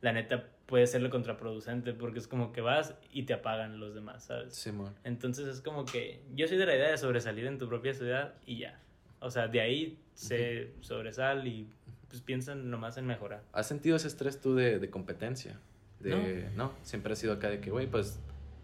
[0.00, 4.24] la neta puede serlo contraproducente porque es como que vas y te apagan los demás,
[4.24, 4.54] ¿sabes?
[4.54, 4.94] Simón.
[5.04, 8.34] Entonces es como que yo soy de la idea de sobresalir en tu propia ciudad
[8.46, 8.78] y ya.
[9.20, 11.68] O sea, de ahí se sobresal y
[12.08, 13.42] pues piensan nomás en mejorar.
[13.52, 15.58] ¿Has sentido ese estrés tú de, de competencia?
[16.00, 16.72] De, no.
[16.82, 18.20] siempre ha sido acá de que, güey, pues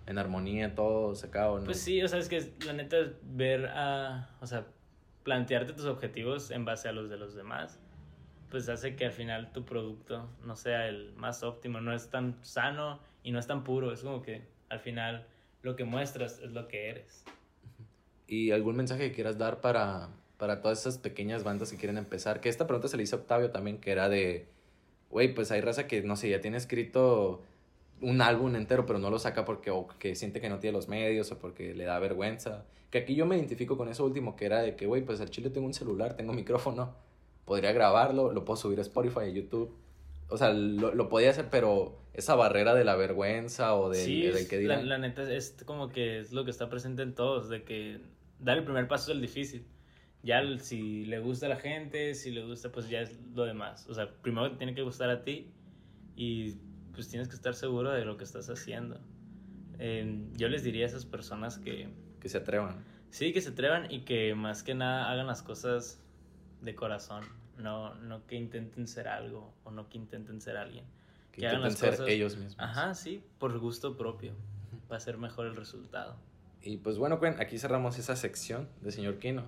[0.07, 1.65] en armonía todo se acaba, ¿no?
[1.65, 4.67] Pues sí, o sea, es que la neta es ver a, o sea,
[5.25, 7.81] plantearte tus objetivos en base a los de los demás,
[8.55, 12.39] pues hace que al final tu producto no sea el más óptimo, no es tan
[12.45, 15.27] sano y no es tan puro, es como que al final
[15.63, 17.25] lo que muestras es lo que eres.
[18.29, 22.41] ¿Y algún mensaje que quieras dar para, para todas esas pequeñas bandas que quieren empezar?
[22.41, 24.47] Que esta pregunta se le hizo a Octavio también, que era de,
[25.11, 27.43] güey, pues hay raza que, no sé, ya tiene escrito
[28.03, 30.87] un álbum entero, pero no lo saca porque o que siente que no tiene los
[30.87, 32.67] medios o porque le da vergüenza.
[32.93, 35.31] Que aquí yo me identifico con eso último, que era de que, güey, pues al
[35.31, 36.95] chile tengo un celular, tengo micrófono,
[37.45, 39.75] podría grabarlo, lo puedo subir a Spotify, a YouTube.
[40.29, 44.23] O sea, lo, lo podía hacer, pero esa barrera de la vergüenza o del, sí,
[44.23, 44.89] del que la, dirán.
[44.89, 48.01] la neta es como que es lo que está presente en todos, de que
[48.39, 49.67] dar el primer paso es el difícil.
[50.23, 53.87] Ya si le gusta a la gente, si le gusta, pues ya es lo demás.
[53.91, 55.53] O sea, primero te tiene que gustar a ti
[56.17, 56.55] y
[56.95, 58.99] pues tienes que estar seguro de lo que estás haciendo.
[59.79, 61.89] Eh, yo les diría a esas personas que
[62.25, 62.83] que se atrevan.
[63.11, 66.03] Sí, que se atrevan y que más que nada hagan las cosas
[66.65, 67.25] de corazón.
[67.59, 70.85] No, no que intenten ser algo o no que intenten ser alguien.
[71.31, 72.57] Que, hagan las ser ellos mismos.
[72.59, 74.35] Ajá, sí, por gusto propio.
[74.91, 76.17] Va a ser mejor el resultado.
[76.63, 79.45] Y pues bueno, aquí cerramos esa sección de señor Kino.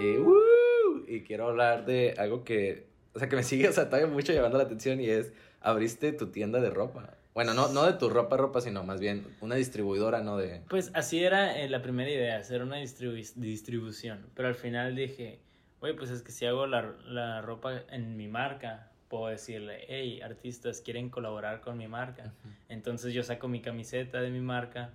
[0.00, 3.86] Y, uh, y quiero hablar de algo que, o sea, que me sigue, o sea,
[3.86, 7.16] todavía mucho llamando la atención y es, abriste tu tienda de ropa.
[7.34, 10.38] Bueno, no, no de tu ropa, ropa, sino más bien una distribuidora, ¿no?
[10.38, 10.62] De...
[10.70, 14.26] Pues así era eh, la primera idea, hacer una distribución.
[14.34, 15.40] Pero al final dije,
[15.80, 20.20] oye, pues es que si hago la, la ropa en mi marca, puedo decirle, hey,
[20.20, 22.32] artistas, ¿quieren colaborar con mi marca?
[22.68, 24.90] Entonces yo saco mi camiseta de mi marca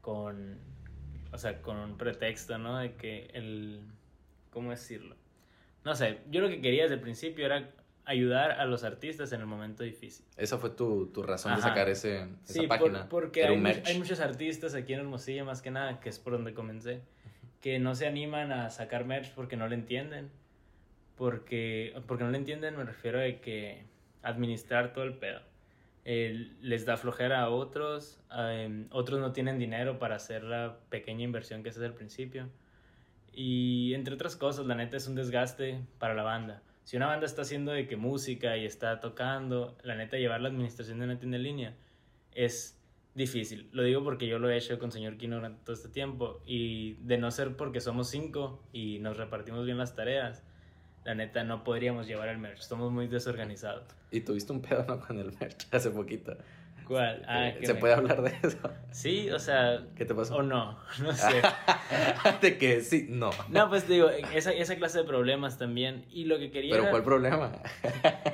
[0.00, 0.58] con,
[1.32, 2.78] o sea, con un pretexto, ¿no?
[2.78, 3.80] De que el,
[4.50, 5.16] ¿cómo decirlo?
[5.84, 7.70] No sé, yo lo que quería desde el principio era
[8.04, 10.24] ayudar a los artistas en el momento difícil.
[10.36, 13.02] Esa fue tu, tu razón de sacar ese, esa página.
[13.02, 16.32] Sí, porque hay, hay, muchos artistas aquí en Hermosillo, más que nada, que es por
[16.32, 17.02] donde comencé,
[17.60, 20.30] que no se animan a sacar merch porque no le entienden
[21.18, 23.84] porque, porque no le entienden, me refiero a que
[24.22, 25.40] administrar todo el pedo.
[26.62, 31.62] les da flojera a otros, em, otros no tienen dinero para hacer la pequeña inversión
[31.62, 32.48] que es al principio.
[33.32, 36.62] Y entre otras cosas, la neta es un desgaste para la banda.
[36.84, 40.48] Si una banda está haciendo de que música y está tocando, la neta llevar la
[40.48, 41.74] administración de una tienda en línea
[42.32, 42.77] es
[43.18, 43.68] difícil.
[43.72, 46.94] Lo digo porque yo lo he hecho con señor Kino durante todo este tiempo y
[47.02, 50.42] de no ser porque somos cinco y nos repartimos bien las tareas,
[51.04, 52.60] la neta no podríamos llevar el merch.
[52.60, 53.84] Estamos muy desorganizados.
[54.10, 55.00] Y tuviste un pedo, ¿no?
[55.00, 56.36] Con el merch hace poquito.
[56.86, 57.22] ¿Cuál?
[57.28, 58.70] Ah, ¿Se puede hablar de eso?
[58.92, 59.84] Sí, o sea.
[59.94, 60.36] ¿Qué te pasó?
[60.36, 61.42] O no, no sé.
[62.40, 63.28] de que sí, no.
[63.50, 66.06] No, pues digo, esa, esa clase de problemas también.
[66.10, 66.74] Y lo que quería.
[66.74, 67.52] ¿Pero cuál problema?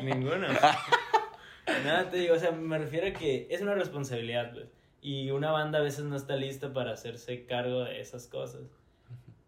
[0.03, 0.47] Ninguno.
[1.67, 4.67] Nada, te digo, o sea, me refiero a que es una responsabilidad, pues.
[5.05, 8.63] Y una banda a veces no está lista para hacerse cargo de esas cosas.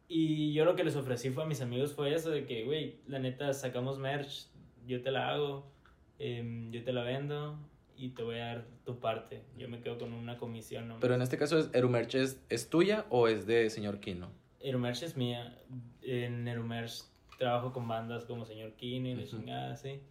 [0.06, 3.00] Y yo lo que les ofrecí fue a mis amigos fue eso, de que, güey,
[3.06, 4.48] la neta, sacamos merch,
[4.86, 5.72] yo te la hago,
[6.18, 7.58] em, yo te la vendo
[7.96, 9.44] y te voy a dar tu parte.
[9.56, 10.94] Yo me quedo con una comisión.
[11.00, 14.30] Pero en este caso, ¿Erumerch es, es tuya o es de señor Kino?
[14.60, 15.58] Erumerch es mía.
[16.02, 17.04] En Erumerch
[17.38, 20.02] trabajo con bandas como señor Kino y la chingada, sí.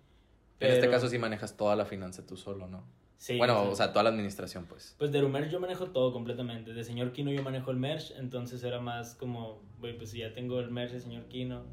[0.58, 0.72] Pero...
[0.74, 2.84] En este caso sí manejas toda la finanza tú solo, ¿no?
[3.38, 4.96] Bueno, o sea, toda la administración, pues.
[4.98, 6.74] Pues de Rumerch yo manejo todo completamente.
[6.74, 10.34] De señor Kino yo manejo el merch, entonces era más como, güey, pues si ya
[10.34, 11.64] tengo el merch de señor Kino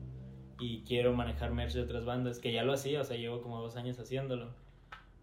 [0.58, 3.60] y quiero manejar merch de otras bandas, que ya lo hacía, o sea, llevo como
[3.60, 4.54] dos años haciéndolo.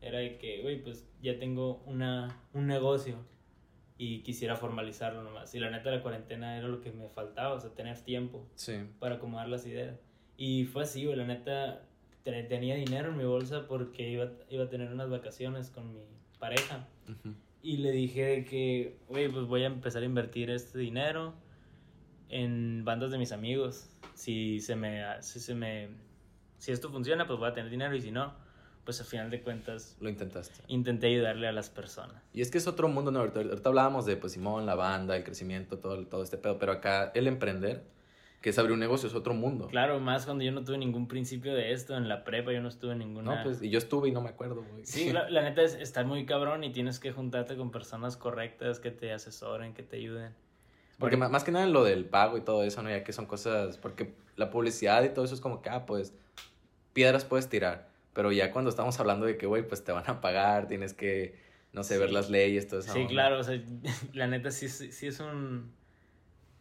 [0.01, 3.17] Era de que, güey, pues ya tengo una, un negocio
[3.97, 5.53] y quisiera formalizarlo nomás.
[5.55, 8.47] Y la neta, la cuarentena era lo que me faltaba, o sea, tener tiempo
[8.99, 9.99] para acomodar las ideas.
[10.37, 11.85] Y fue así, güey, la neta,
[12.23, 16.01] tenía dinero en mi bolsa porque iba, iba a tener unas vacaciones con mi
[16.39, 16.87] pareja.
[17.61, 21.33] Y le dije que, oye, pues voy a empezar a invertir este dinero
[22.29, 23.89] en bandas de mis amigos.
[24.13, 25.89] Si se me, si se me,
[26.57, 28.33] si esto funciona, pues voy a tener dinero y si no,
[28.85, 29.97] pues al final de cuentas...
[29.99, 30.63] Lo intentaste.
[30.67, 32.23] Intenté ayudarle a las personas.
[32.33, 33.19] Y es que es otro mundo, ¿no?
[33.19, 36.71] Ahorita, ahorita hablábamos de, pues, Simón, la banda, el crecimiento, todo, todo este pedo, pero
[36.71, 37.83] acá el emprender
[38.41, 39.67] que es abrir un negocio, es otro mundo.
[39.67, 42.69] Claro, más cuando yo no tuve ningún principio de esto, en la prepa yo no
[42.69, 43.35] estuve en ninguna...
[43.35, 44.85] No, pues, y yo estuve y no me acuerdo, güey.
[44.85, 48.91] Sí, la, neta es estar muy cabrón y tienes que juntarte con personas correctas que
[48.91, 50.33] te asesoren, que te ayuden.
[50.97, 52.89] Porque más, que nada lo del pago y todo eso, ¿no?
[52.89, 56.13] Ya que son cosas, porque la publicidad y todo eso es como que, ah, pues,
[56.93, 60.21] piedras puedes tirar, pero ya cuando estamos hablando de que, güey, pues te van a
[60.21, 61.37] pagar, tienes que,
[61.73, 62.93] no sé, ver las leyes, todo eso.
[62.93, 63.61] Sí, claro, o sea,
[64.13, 65.71] la neta sí, sí es un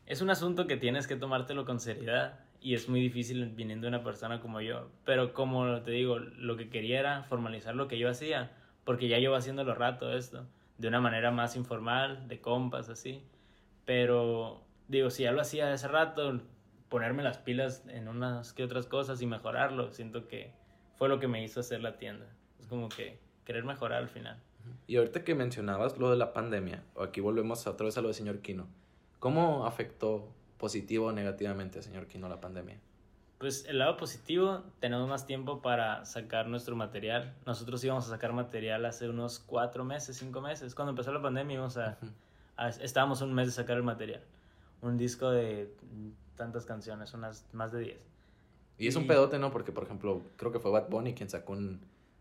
[0.09, 3.89] es un asunto que tienes que tomártelo con seriedad y es muy difícil viniendo de
[3.89, 4.89] una persona como yo.
[5.05, 8.51] Pero como te digo, lo que quería era formalizar lo que yo hacía,
[8.85, 10.47] porque ya llevo haciéndolo rato esto,
[10.79, 13.23] de una manera más informal, de compas, así.
[13.85, 16.41] Pero digo, si ya lo hacía hace rato,
[16.89, 20.55] ponerme las pilas en unas que otras cosas y mejorarlo, siento que
[20.97, 22.25] fue lo que me hizo hacer la tienda.
[22.59, 24.41] Es como que querer mejorar al final.
[24.87, 28.15] Y ahorita que mencionabas lo de la pandemia, aquí volvemos otra vez a lo de
[28.15, 28.69] señor Kino.
[29.19, 30.29] ¿Cómo afectó
[30.59, 32.79] positivo o negativamente, señor Kino, la pandemia?
[33.39, 37.37] Pues el lado positivo, tenemos más tiempo para sacar nuestro material.
[37.47, 40.75] Nosotros íbamos a sacar material hace unos cuatro meses, cinco meses.
[40.75, 41.99] Cuando empezó la pandemia íbamos a,
[42.81, 44.23] estábamos un mes de sacar el material.
[44.83, 45.73] Un disco de
[46.37, 48.01] tantas canciones, unas más de diez.
[48.77, 49.51] Y es un pedote, ¿no?
[49.53, 51.57] Porque, por ejemplo, creo que fue Bad Bunny quien sacó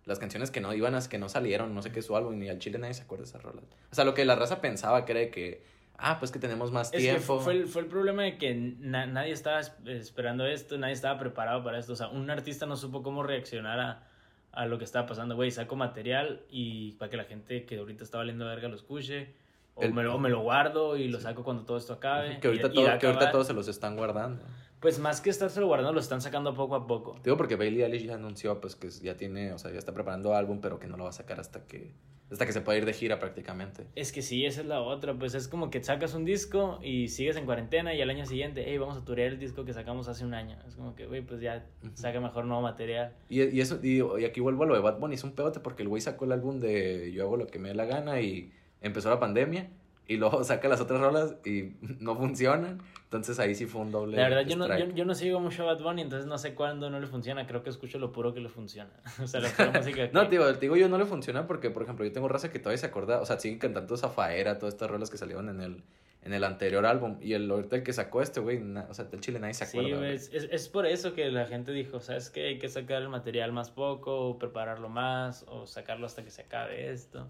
[0.06, 2.50] las canciones que no iban a, que no salieron, no sé qué su álbum, ni
[2.50, 3.64] al Chile nadie se acuerda de esas rolas.
[3.92, 5.64] O sea, lo que la raza pensaba que era que
[5.98, 7.40] ah, pues que tenemos más tiempo.
[7.40, 11.80] fue, el, fue el problema de que nadie estaba esperando esto, nadie estaba preparado para
[11.80, 11.94] esto.
[11.94, 14.08] O sea, un artista no supo cómo reaccionar a,
[14.52, 15.36] a lo que estaba pasando.
[15.36, 19.34] Güey, saco material y para que la gente que ahorita está valiendo verga lo escuche,
[19.76, 22.40] O, El- me, lo, me lo guardo y lo saco cuando todo esto acabe.
[22.40, 24.44] Que ahorita, y- y todo- a que ahorita todos se los están guardando.
[24.80, 27.20] Pues más que estárselo guardando, lo están sacando poco a poco.
[27.24, 30.36] Digo porque Bailey Eilish ya anunció pues que ya tiene, o sea, ya está preparando
[30.36, 31.94] álbum, pero que no lo va a sacar hasta que
[32.32, 33.86] hasta que se pueda ir de gira prácticamente.
[33.96, 35.14] Es que sí, esa es la otra.
[35.14, 38.66] Pues es como que sacas un disco y sigues en cuarentena y al año siguiente,
[38.68, 40.58] hey, vamos a turear el disco que sacamos hace un año.
[40.68, 43.14] Es como que, güey, pues ya saca mejor nuevo material.
[43.30, 45.60] Y, y eso y, y aquí vuelvo a lo de Bad Bunny, es un pedote
[45.60, 48.20] porque el güey sacó el álbum de Yo hago lo que me dé la gana
[48.20, 48.52] y
[48.82, 49.70] empezó la pandemia
[50.08, 52.82] y luego saca las otras rolas y no funcionan.
[53.04, 55.64] Entonces ahí sí fue un doble La verdad, yo no, yo, yo no sigo mucho
[55.64, 57.48] a Bad Bunny, entonces no sé cuándo no le funciona.
[57.48, 58.90] Creo que escucho lo puro que le funciona.
[59.24, 60.14] o sea, la pura música que...
[60.14, 62.78] No, te digo, yo no le funciona porque, por ejemplo, yo tengo raza que todavía
[62.80, 65.84] se acuerda, o sea, siguen cantando Zafaera, todas estas rolas que salieron en el,
[66.22, 67.18] en el anterior álbum.
[67.22, 69.78] Y el ahorita el que sacó este, güey, o sea, del chile nadie se Sí,
[69.80, 70.00] acuerda.
[70.00, 70.14] güey.
[70.16, 72.48] es, es- es por eso que la gente dijo, ¿sabes qué?
[72.48, 76.42] Hay que sacar el material más poco, o prepararlo más, o sacarlo hasta que se
[76.42, 77.30] acabe esto.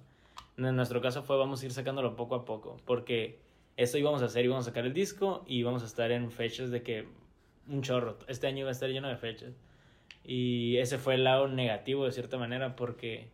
[0.57, 3.39] En nuestro caso fue, vamos a ir sacándolo poco a poco, porque
[3.75, 6.71] eso íbamos a hacer, íbamos a sacar el disco y íbamos a estar en fechas
[6.71, 7.07] de que
[7.67, 9.53] un chorro, este año iba a estar lleno de fechas.
[10.23, 13.29] Y ese fue el lado negativo de cierta manera, porque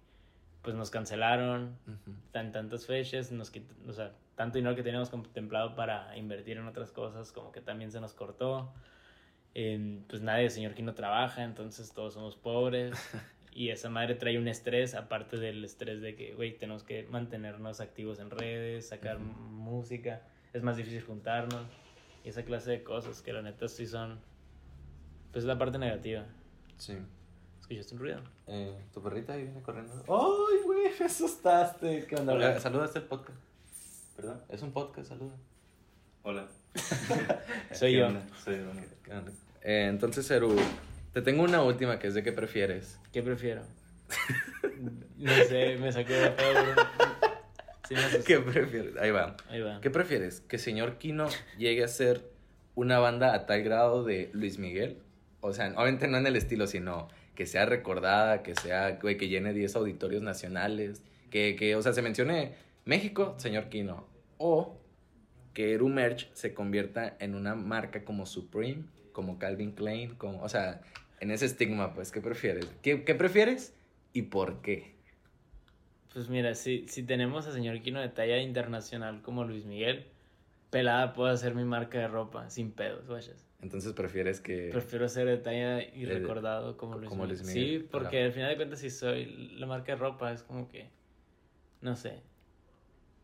[0.61, 2.15] pues nos cancelaron Ujú.
[2.31, 6.67] tan tantas fechas, nos quit- o sea, tanto dinero que teníamos contemplado para invertir en
[6.67, 8.73] otras cosas, como que también se nos cortó.
[9.55, 12.93] Eh, pues nadie, señor Kino trabaja, entonces todos somos pobres.
[13.55, 17.81] Y esa madre trae un estrés, aparte del estrés de que, güey, tenemos que mantenernos
[17.81, 19.25] activos en redes, sacar Ujú.
[19.25, 20.23] música,
[20.53, 21.63] es más difícil juntarnos.
[22.25, 24.19] Y esa clase de cosas que la neta sí son,
[25.31, 26.25] pues la parte negativa.
[26.77, 26.97] Sí.
[27.61, 28.21] ¿Escuchaste un ruido?
[28.47, 29.93] Eh, tu perrita ahí viene corriendo.
[30.07, 30.89] ¡Ay, güey!
[30.99, 32.05] Me asustaste.
[32.07, 32.33] ¿Qué onda?
[32.33, 32.59] Hola.
[32.59, 33.37] Saluda a este podcast.
[34.15, 34.41] ¿Perdón?
[34.49, 35.35] Es un podcast, saluda.
[36.23, 36.47] Hola.
[37.71, 38.07] Soy ¿Qué yo.
[38.43, 38.71] Soy yo.
[39.03, 39.31] ¿Qué onda?
[39.61, 40.55] Eh, entonces, Eru,
[41.13, 42.99] te tengo una última que es de qué prefieres.
[43.11, 43.61] ¿Qué prefiero?
[45.17, 46.33] no sé, me sacó de.
[47.87, 48.23] Sí, me.
[48.23, 48.97] ¿Qué prefieres?
[48.97, 49.37] Ahí va.
[49.49, 49.79] Ahí va.
[49.79, 50.41] ¿Qué prefieres?
[50.41, 52.29] ¿Que señor Kino llegue a ser
[52.75, 54.97] una banda a tal grado de Luis Miguel?
[55.41, 59.27] O sea, obviamente no en el estilo, sino que sea recordada, que sea, güey, que
[59.27, 62.55] llene 10 auditorios nacionales, que, que, o sea, se mencione
[62.85, 64.07] México, señor Kino.
[64.37, 64.79] O
[65.53, 70.49] que Eru Merch se convierta en una marca como Supreme, como Calvin Klein, como, o
[70.49, 70.81] sea,
[71.23, 72.65] en ese estigma, pues, ¿qué prefieres?
[72.81, 73.73] ¿Qué, qué prefieres
[74.11, 74.93] y por qué?
[76.13, 80.05] Pues mira, si, si tenemos a señor Kino de talla internacional como Luis Miguel,
[80.69, 83.47] pelada puedo hacer mi marca de ropa sin pedos, guachas.
[83.61, 84.69] Entonces prefieres que...
[84.73, 87.37] Prefiero ser de talla y recordado como Luis como Miguel.
[87.37, 88.25] Luis Miguel, Sí, porque claro.
[88.25, 89.25] al final de cuentas si soy
[89.57, 90.89] la marca de ropa es como que,
[91.79, 92.21] no sé.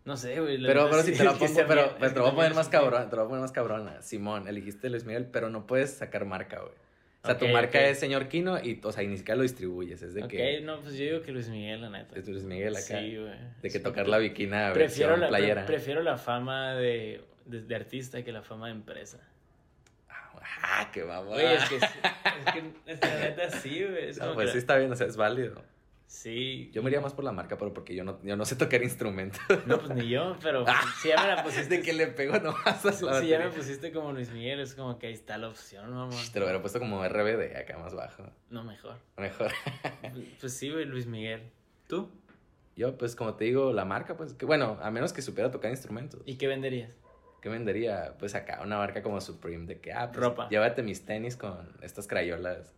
[0.05, 0.57] No sé, güey.
[0.65, 3.23] Pero, pero si te la pongo, pero, te voy a poner más cabrón, te lo
[3.23, 4.01] voy a poner más cabrona.
[4.01, 6.73] Simón, elegiste Luis Miguel, pero no puedes sacar marca, güey.
[7.21, 10.01] O sea, tu marca es señor Kino y, o sea, y ni siquiera lo distribuyes.
[10.01, 12.17] Es de que, no, pues yo digo que Luis Miguel, la neta.
[12.17, 12.99] es Luis Miguel acá.
[12.99, 13.33] Sí, güey.
[13.61, 15.65] de que tocar la bikina prefiero la, pre- playera.
[15.65, 19.19] prefiero la fama de, de, de artista que la fama de empresa.
[20.61, 21.33] Ah, qué vamos.
[21.33, 21.83] Güey, es que, es
[22.53, 24.09] que es que la neta sí, güey.
[24.09, 25.61] Es No, pues que- sí está bien, o sea, es válido.
[26.09, 26.71] Sí.
[26.73, 28.81] Yo me iría más por la marca, pero porque yo no, yo no sé tocar
[28.81, 29.39] instrumentos.
[29.67, 30.65] No, pues ni yo, pero
[31.03, 31.77] si ya me la pusiste.
[31.77, 34.73] de que le pego nomás a la si ya me pusiste como Luis Miguel, es
[34.73, 36.15] como que ahí está la opción, mamá.
[36.33, 38.23] Te lo hubiera puesto como RBD acá más bajo.
[38.49, 38.95] No, mejor.
[39.17, 39.51] Mejor.
[40.39, 41.43] Pues sí, güey, Luis Miguel.
[41.87, 42.09] ¿Tú?
[42.75, 45.69] Yo, pues como te digo, la marca, pues que bueno, a menos que supiera tocar
[45.69, 46.21] instrumentos.
[46.25, 46.91] ¿Y qué venderías?
[47.39, 48.15] ¿Qué vendería?
[48.17, 50.49] Pues acá, una marca como Supreme, de que, ah, pues, Ropa.
[50.49, 52.73] llévate mis tenis con estas crayolas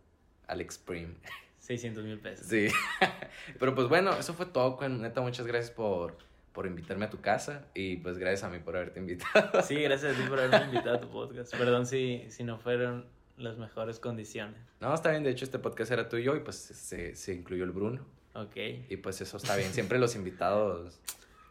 [0.48, 1.14] Alex Supreme.
[1.62, 2.46] 600 mil pesos.
[2.46, 2.68] Sí.
[3.58, 5.00] Pero pues bueno, eso fue todo, Cuen.
[5.00, 6.16] Neta, muchas gracias por,
[6.52, 9.62] por invitarme a tu casa y pues gracias a mí por haberte invitado.
[9.62, 11.56] Sí, gracias a ti por haberme invitado a tu podcast.
[11.56, 13.06] Perdón si, si no fueron
[13.36, 14.60] las mejores condiciones.
[14.80, 17.70] No, está bien, de hecho este podcast era tuyo y pues se, se incluyó el
[17.70, 18.04] Bruno.
[18.34, 18.56] Ok.
[18.88, 21.00] Y pues eso está bien, siempre los invitados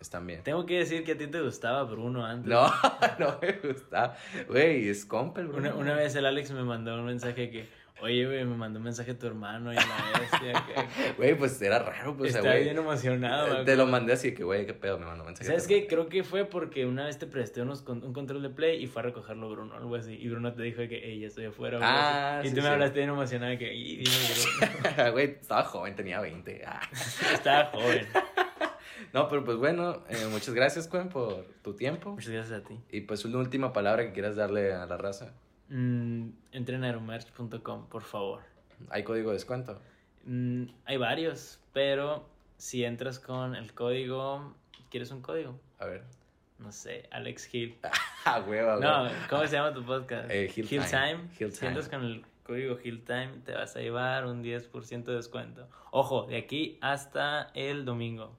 [0.01, 0.43] están bien.
[0.43, 2.49] Tengo que decir que a ti te gustaba Bruno antes.
[2.49, 2.67] No,
[3.19, 4.17] no me gusta.
[4.47, 5.69] Güey, es compa el Bruno.
[5.69, 7.69] Una, una vez el Alex me mandó un mensaje que,
[8.01, 10.65] oye, güey, me mandó un mensaje tu hermano y la bestia.
[10.65, 12.63] que- Güey, pues era raro, pues, Estaba güey.
[12.65, 13.59] bien emocionado.
[13.59, 15.47] me Te lo mandé así que, güey, qué pedo, me mandó mensaje.
[15.47, 15.87] ¿Sabes qué?
[15.87, 18.87] Creo que fue porque una vez te presté unos con- un control de play y
[18.87, 20.13] fue a recogerlo Bruno, algo así.
[20.13, 21.77] Y Bruno te dijo que, hey, ya estoy afuera.
[21.77, 22.47] algo Ah, así.
[22.47, 25.11] Y sí, tú me hablaste bien emocionada que, y dime.
[25.11, 26.63] Güey, estaba joven, tenía 20.
[26.65, 26.81] Ah.
[27.33, 28.07] Estaba joven.
[29.13, 32.11] No, pero pues bueno, eh, muchas gracias, Cuen, por tu tiempo.
[32.11, 32.79] Muchas gracias a ti.
[32.91, 35.33] Y pues una última palabra que quieras darle a la raza.
[35.71, 38.41] Mm, entren a aeromerch.com, por favor.
[38.89, 39.79] ¿Hay código de descuento?
[40.25, 44.53] Mm, hay varios, pero si entras con el código...
[44.89, 45.57] ¿Quieres un código?
[45.79, 46.03] A ver.
[46.59, 47.77] No sé, Alex Hill.
[48.25, 49.09] Ah, hueva, No.
[49.31, 50.29] ¿cómo se llama tu podcast?
[50.29, 51.21] Eh, Hill Time.
[51.39, 51.69] Hill Si Time.
[51.69, 55.67] entras con el código Hill Time, te vas a llevar un 10% de descuento.
[55.89, 58.37] Ojo, de aquí hasta el domingo.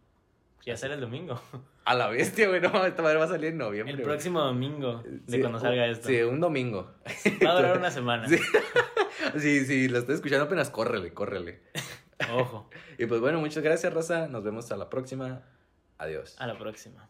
[0.64, 1.40] Ya sale el domingo.
[1.84, 2.60] A la bestia, güey.
[2.60, 3.92] No, esta madre va a salir en noviembre.
[3.92, 4.08] El güey.
[4.08, 6.08] próximo domingo de Sí, cuando salga esto.
[6.08, 6.94] Sí, un domingo.
[7.44, 8.28] Va a durar una semana.
[8.28, 8.38] Sí.
[9.38, 11.60] Sí, sí, lo estoy escuchando apenas, córrele, córrele.
[12.34, 12.68] Ojo.
[12.98, 14.26] Y pues bueno, muchas gracias, Rosa.
[14.28, 15.42] Nos vemos a la próxima.
[15.98, 16.36] Adiós.
[16.38, 17.08] A la próxima.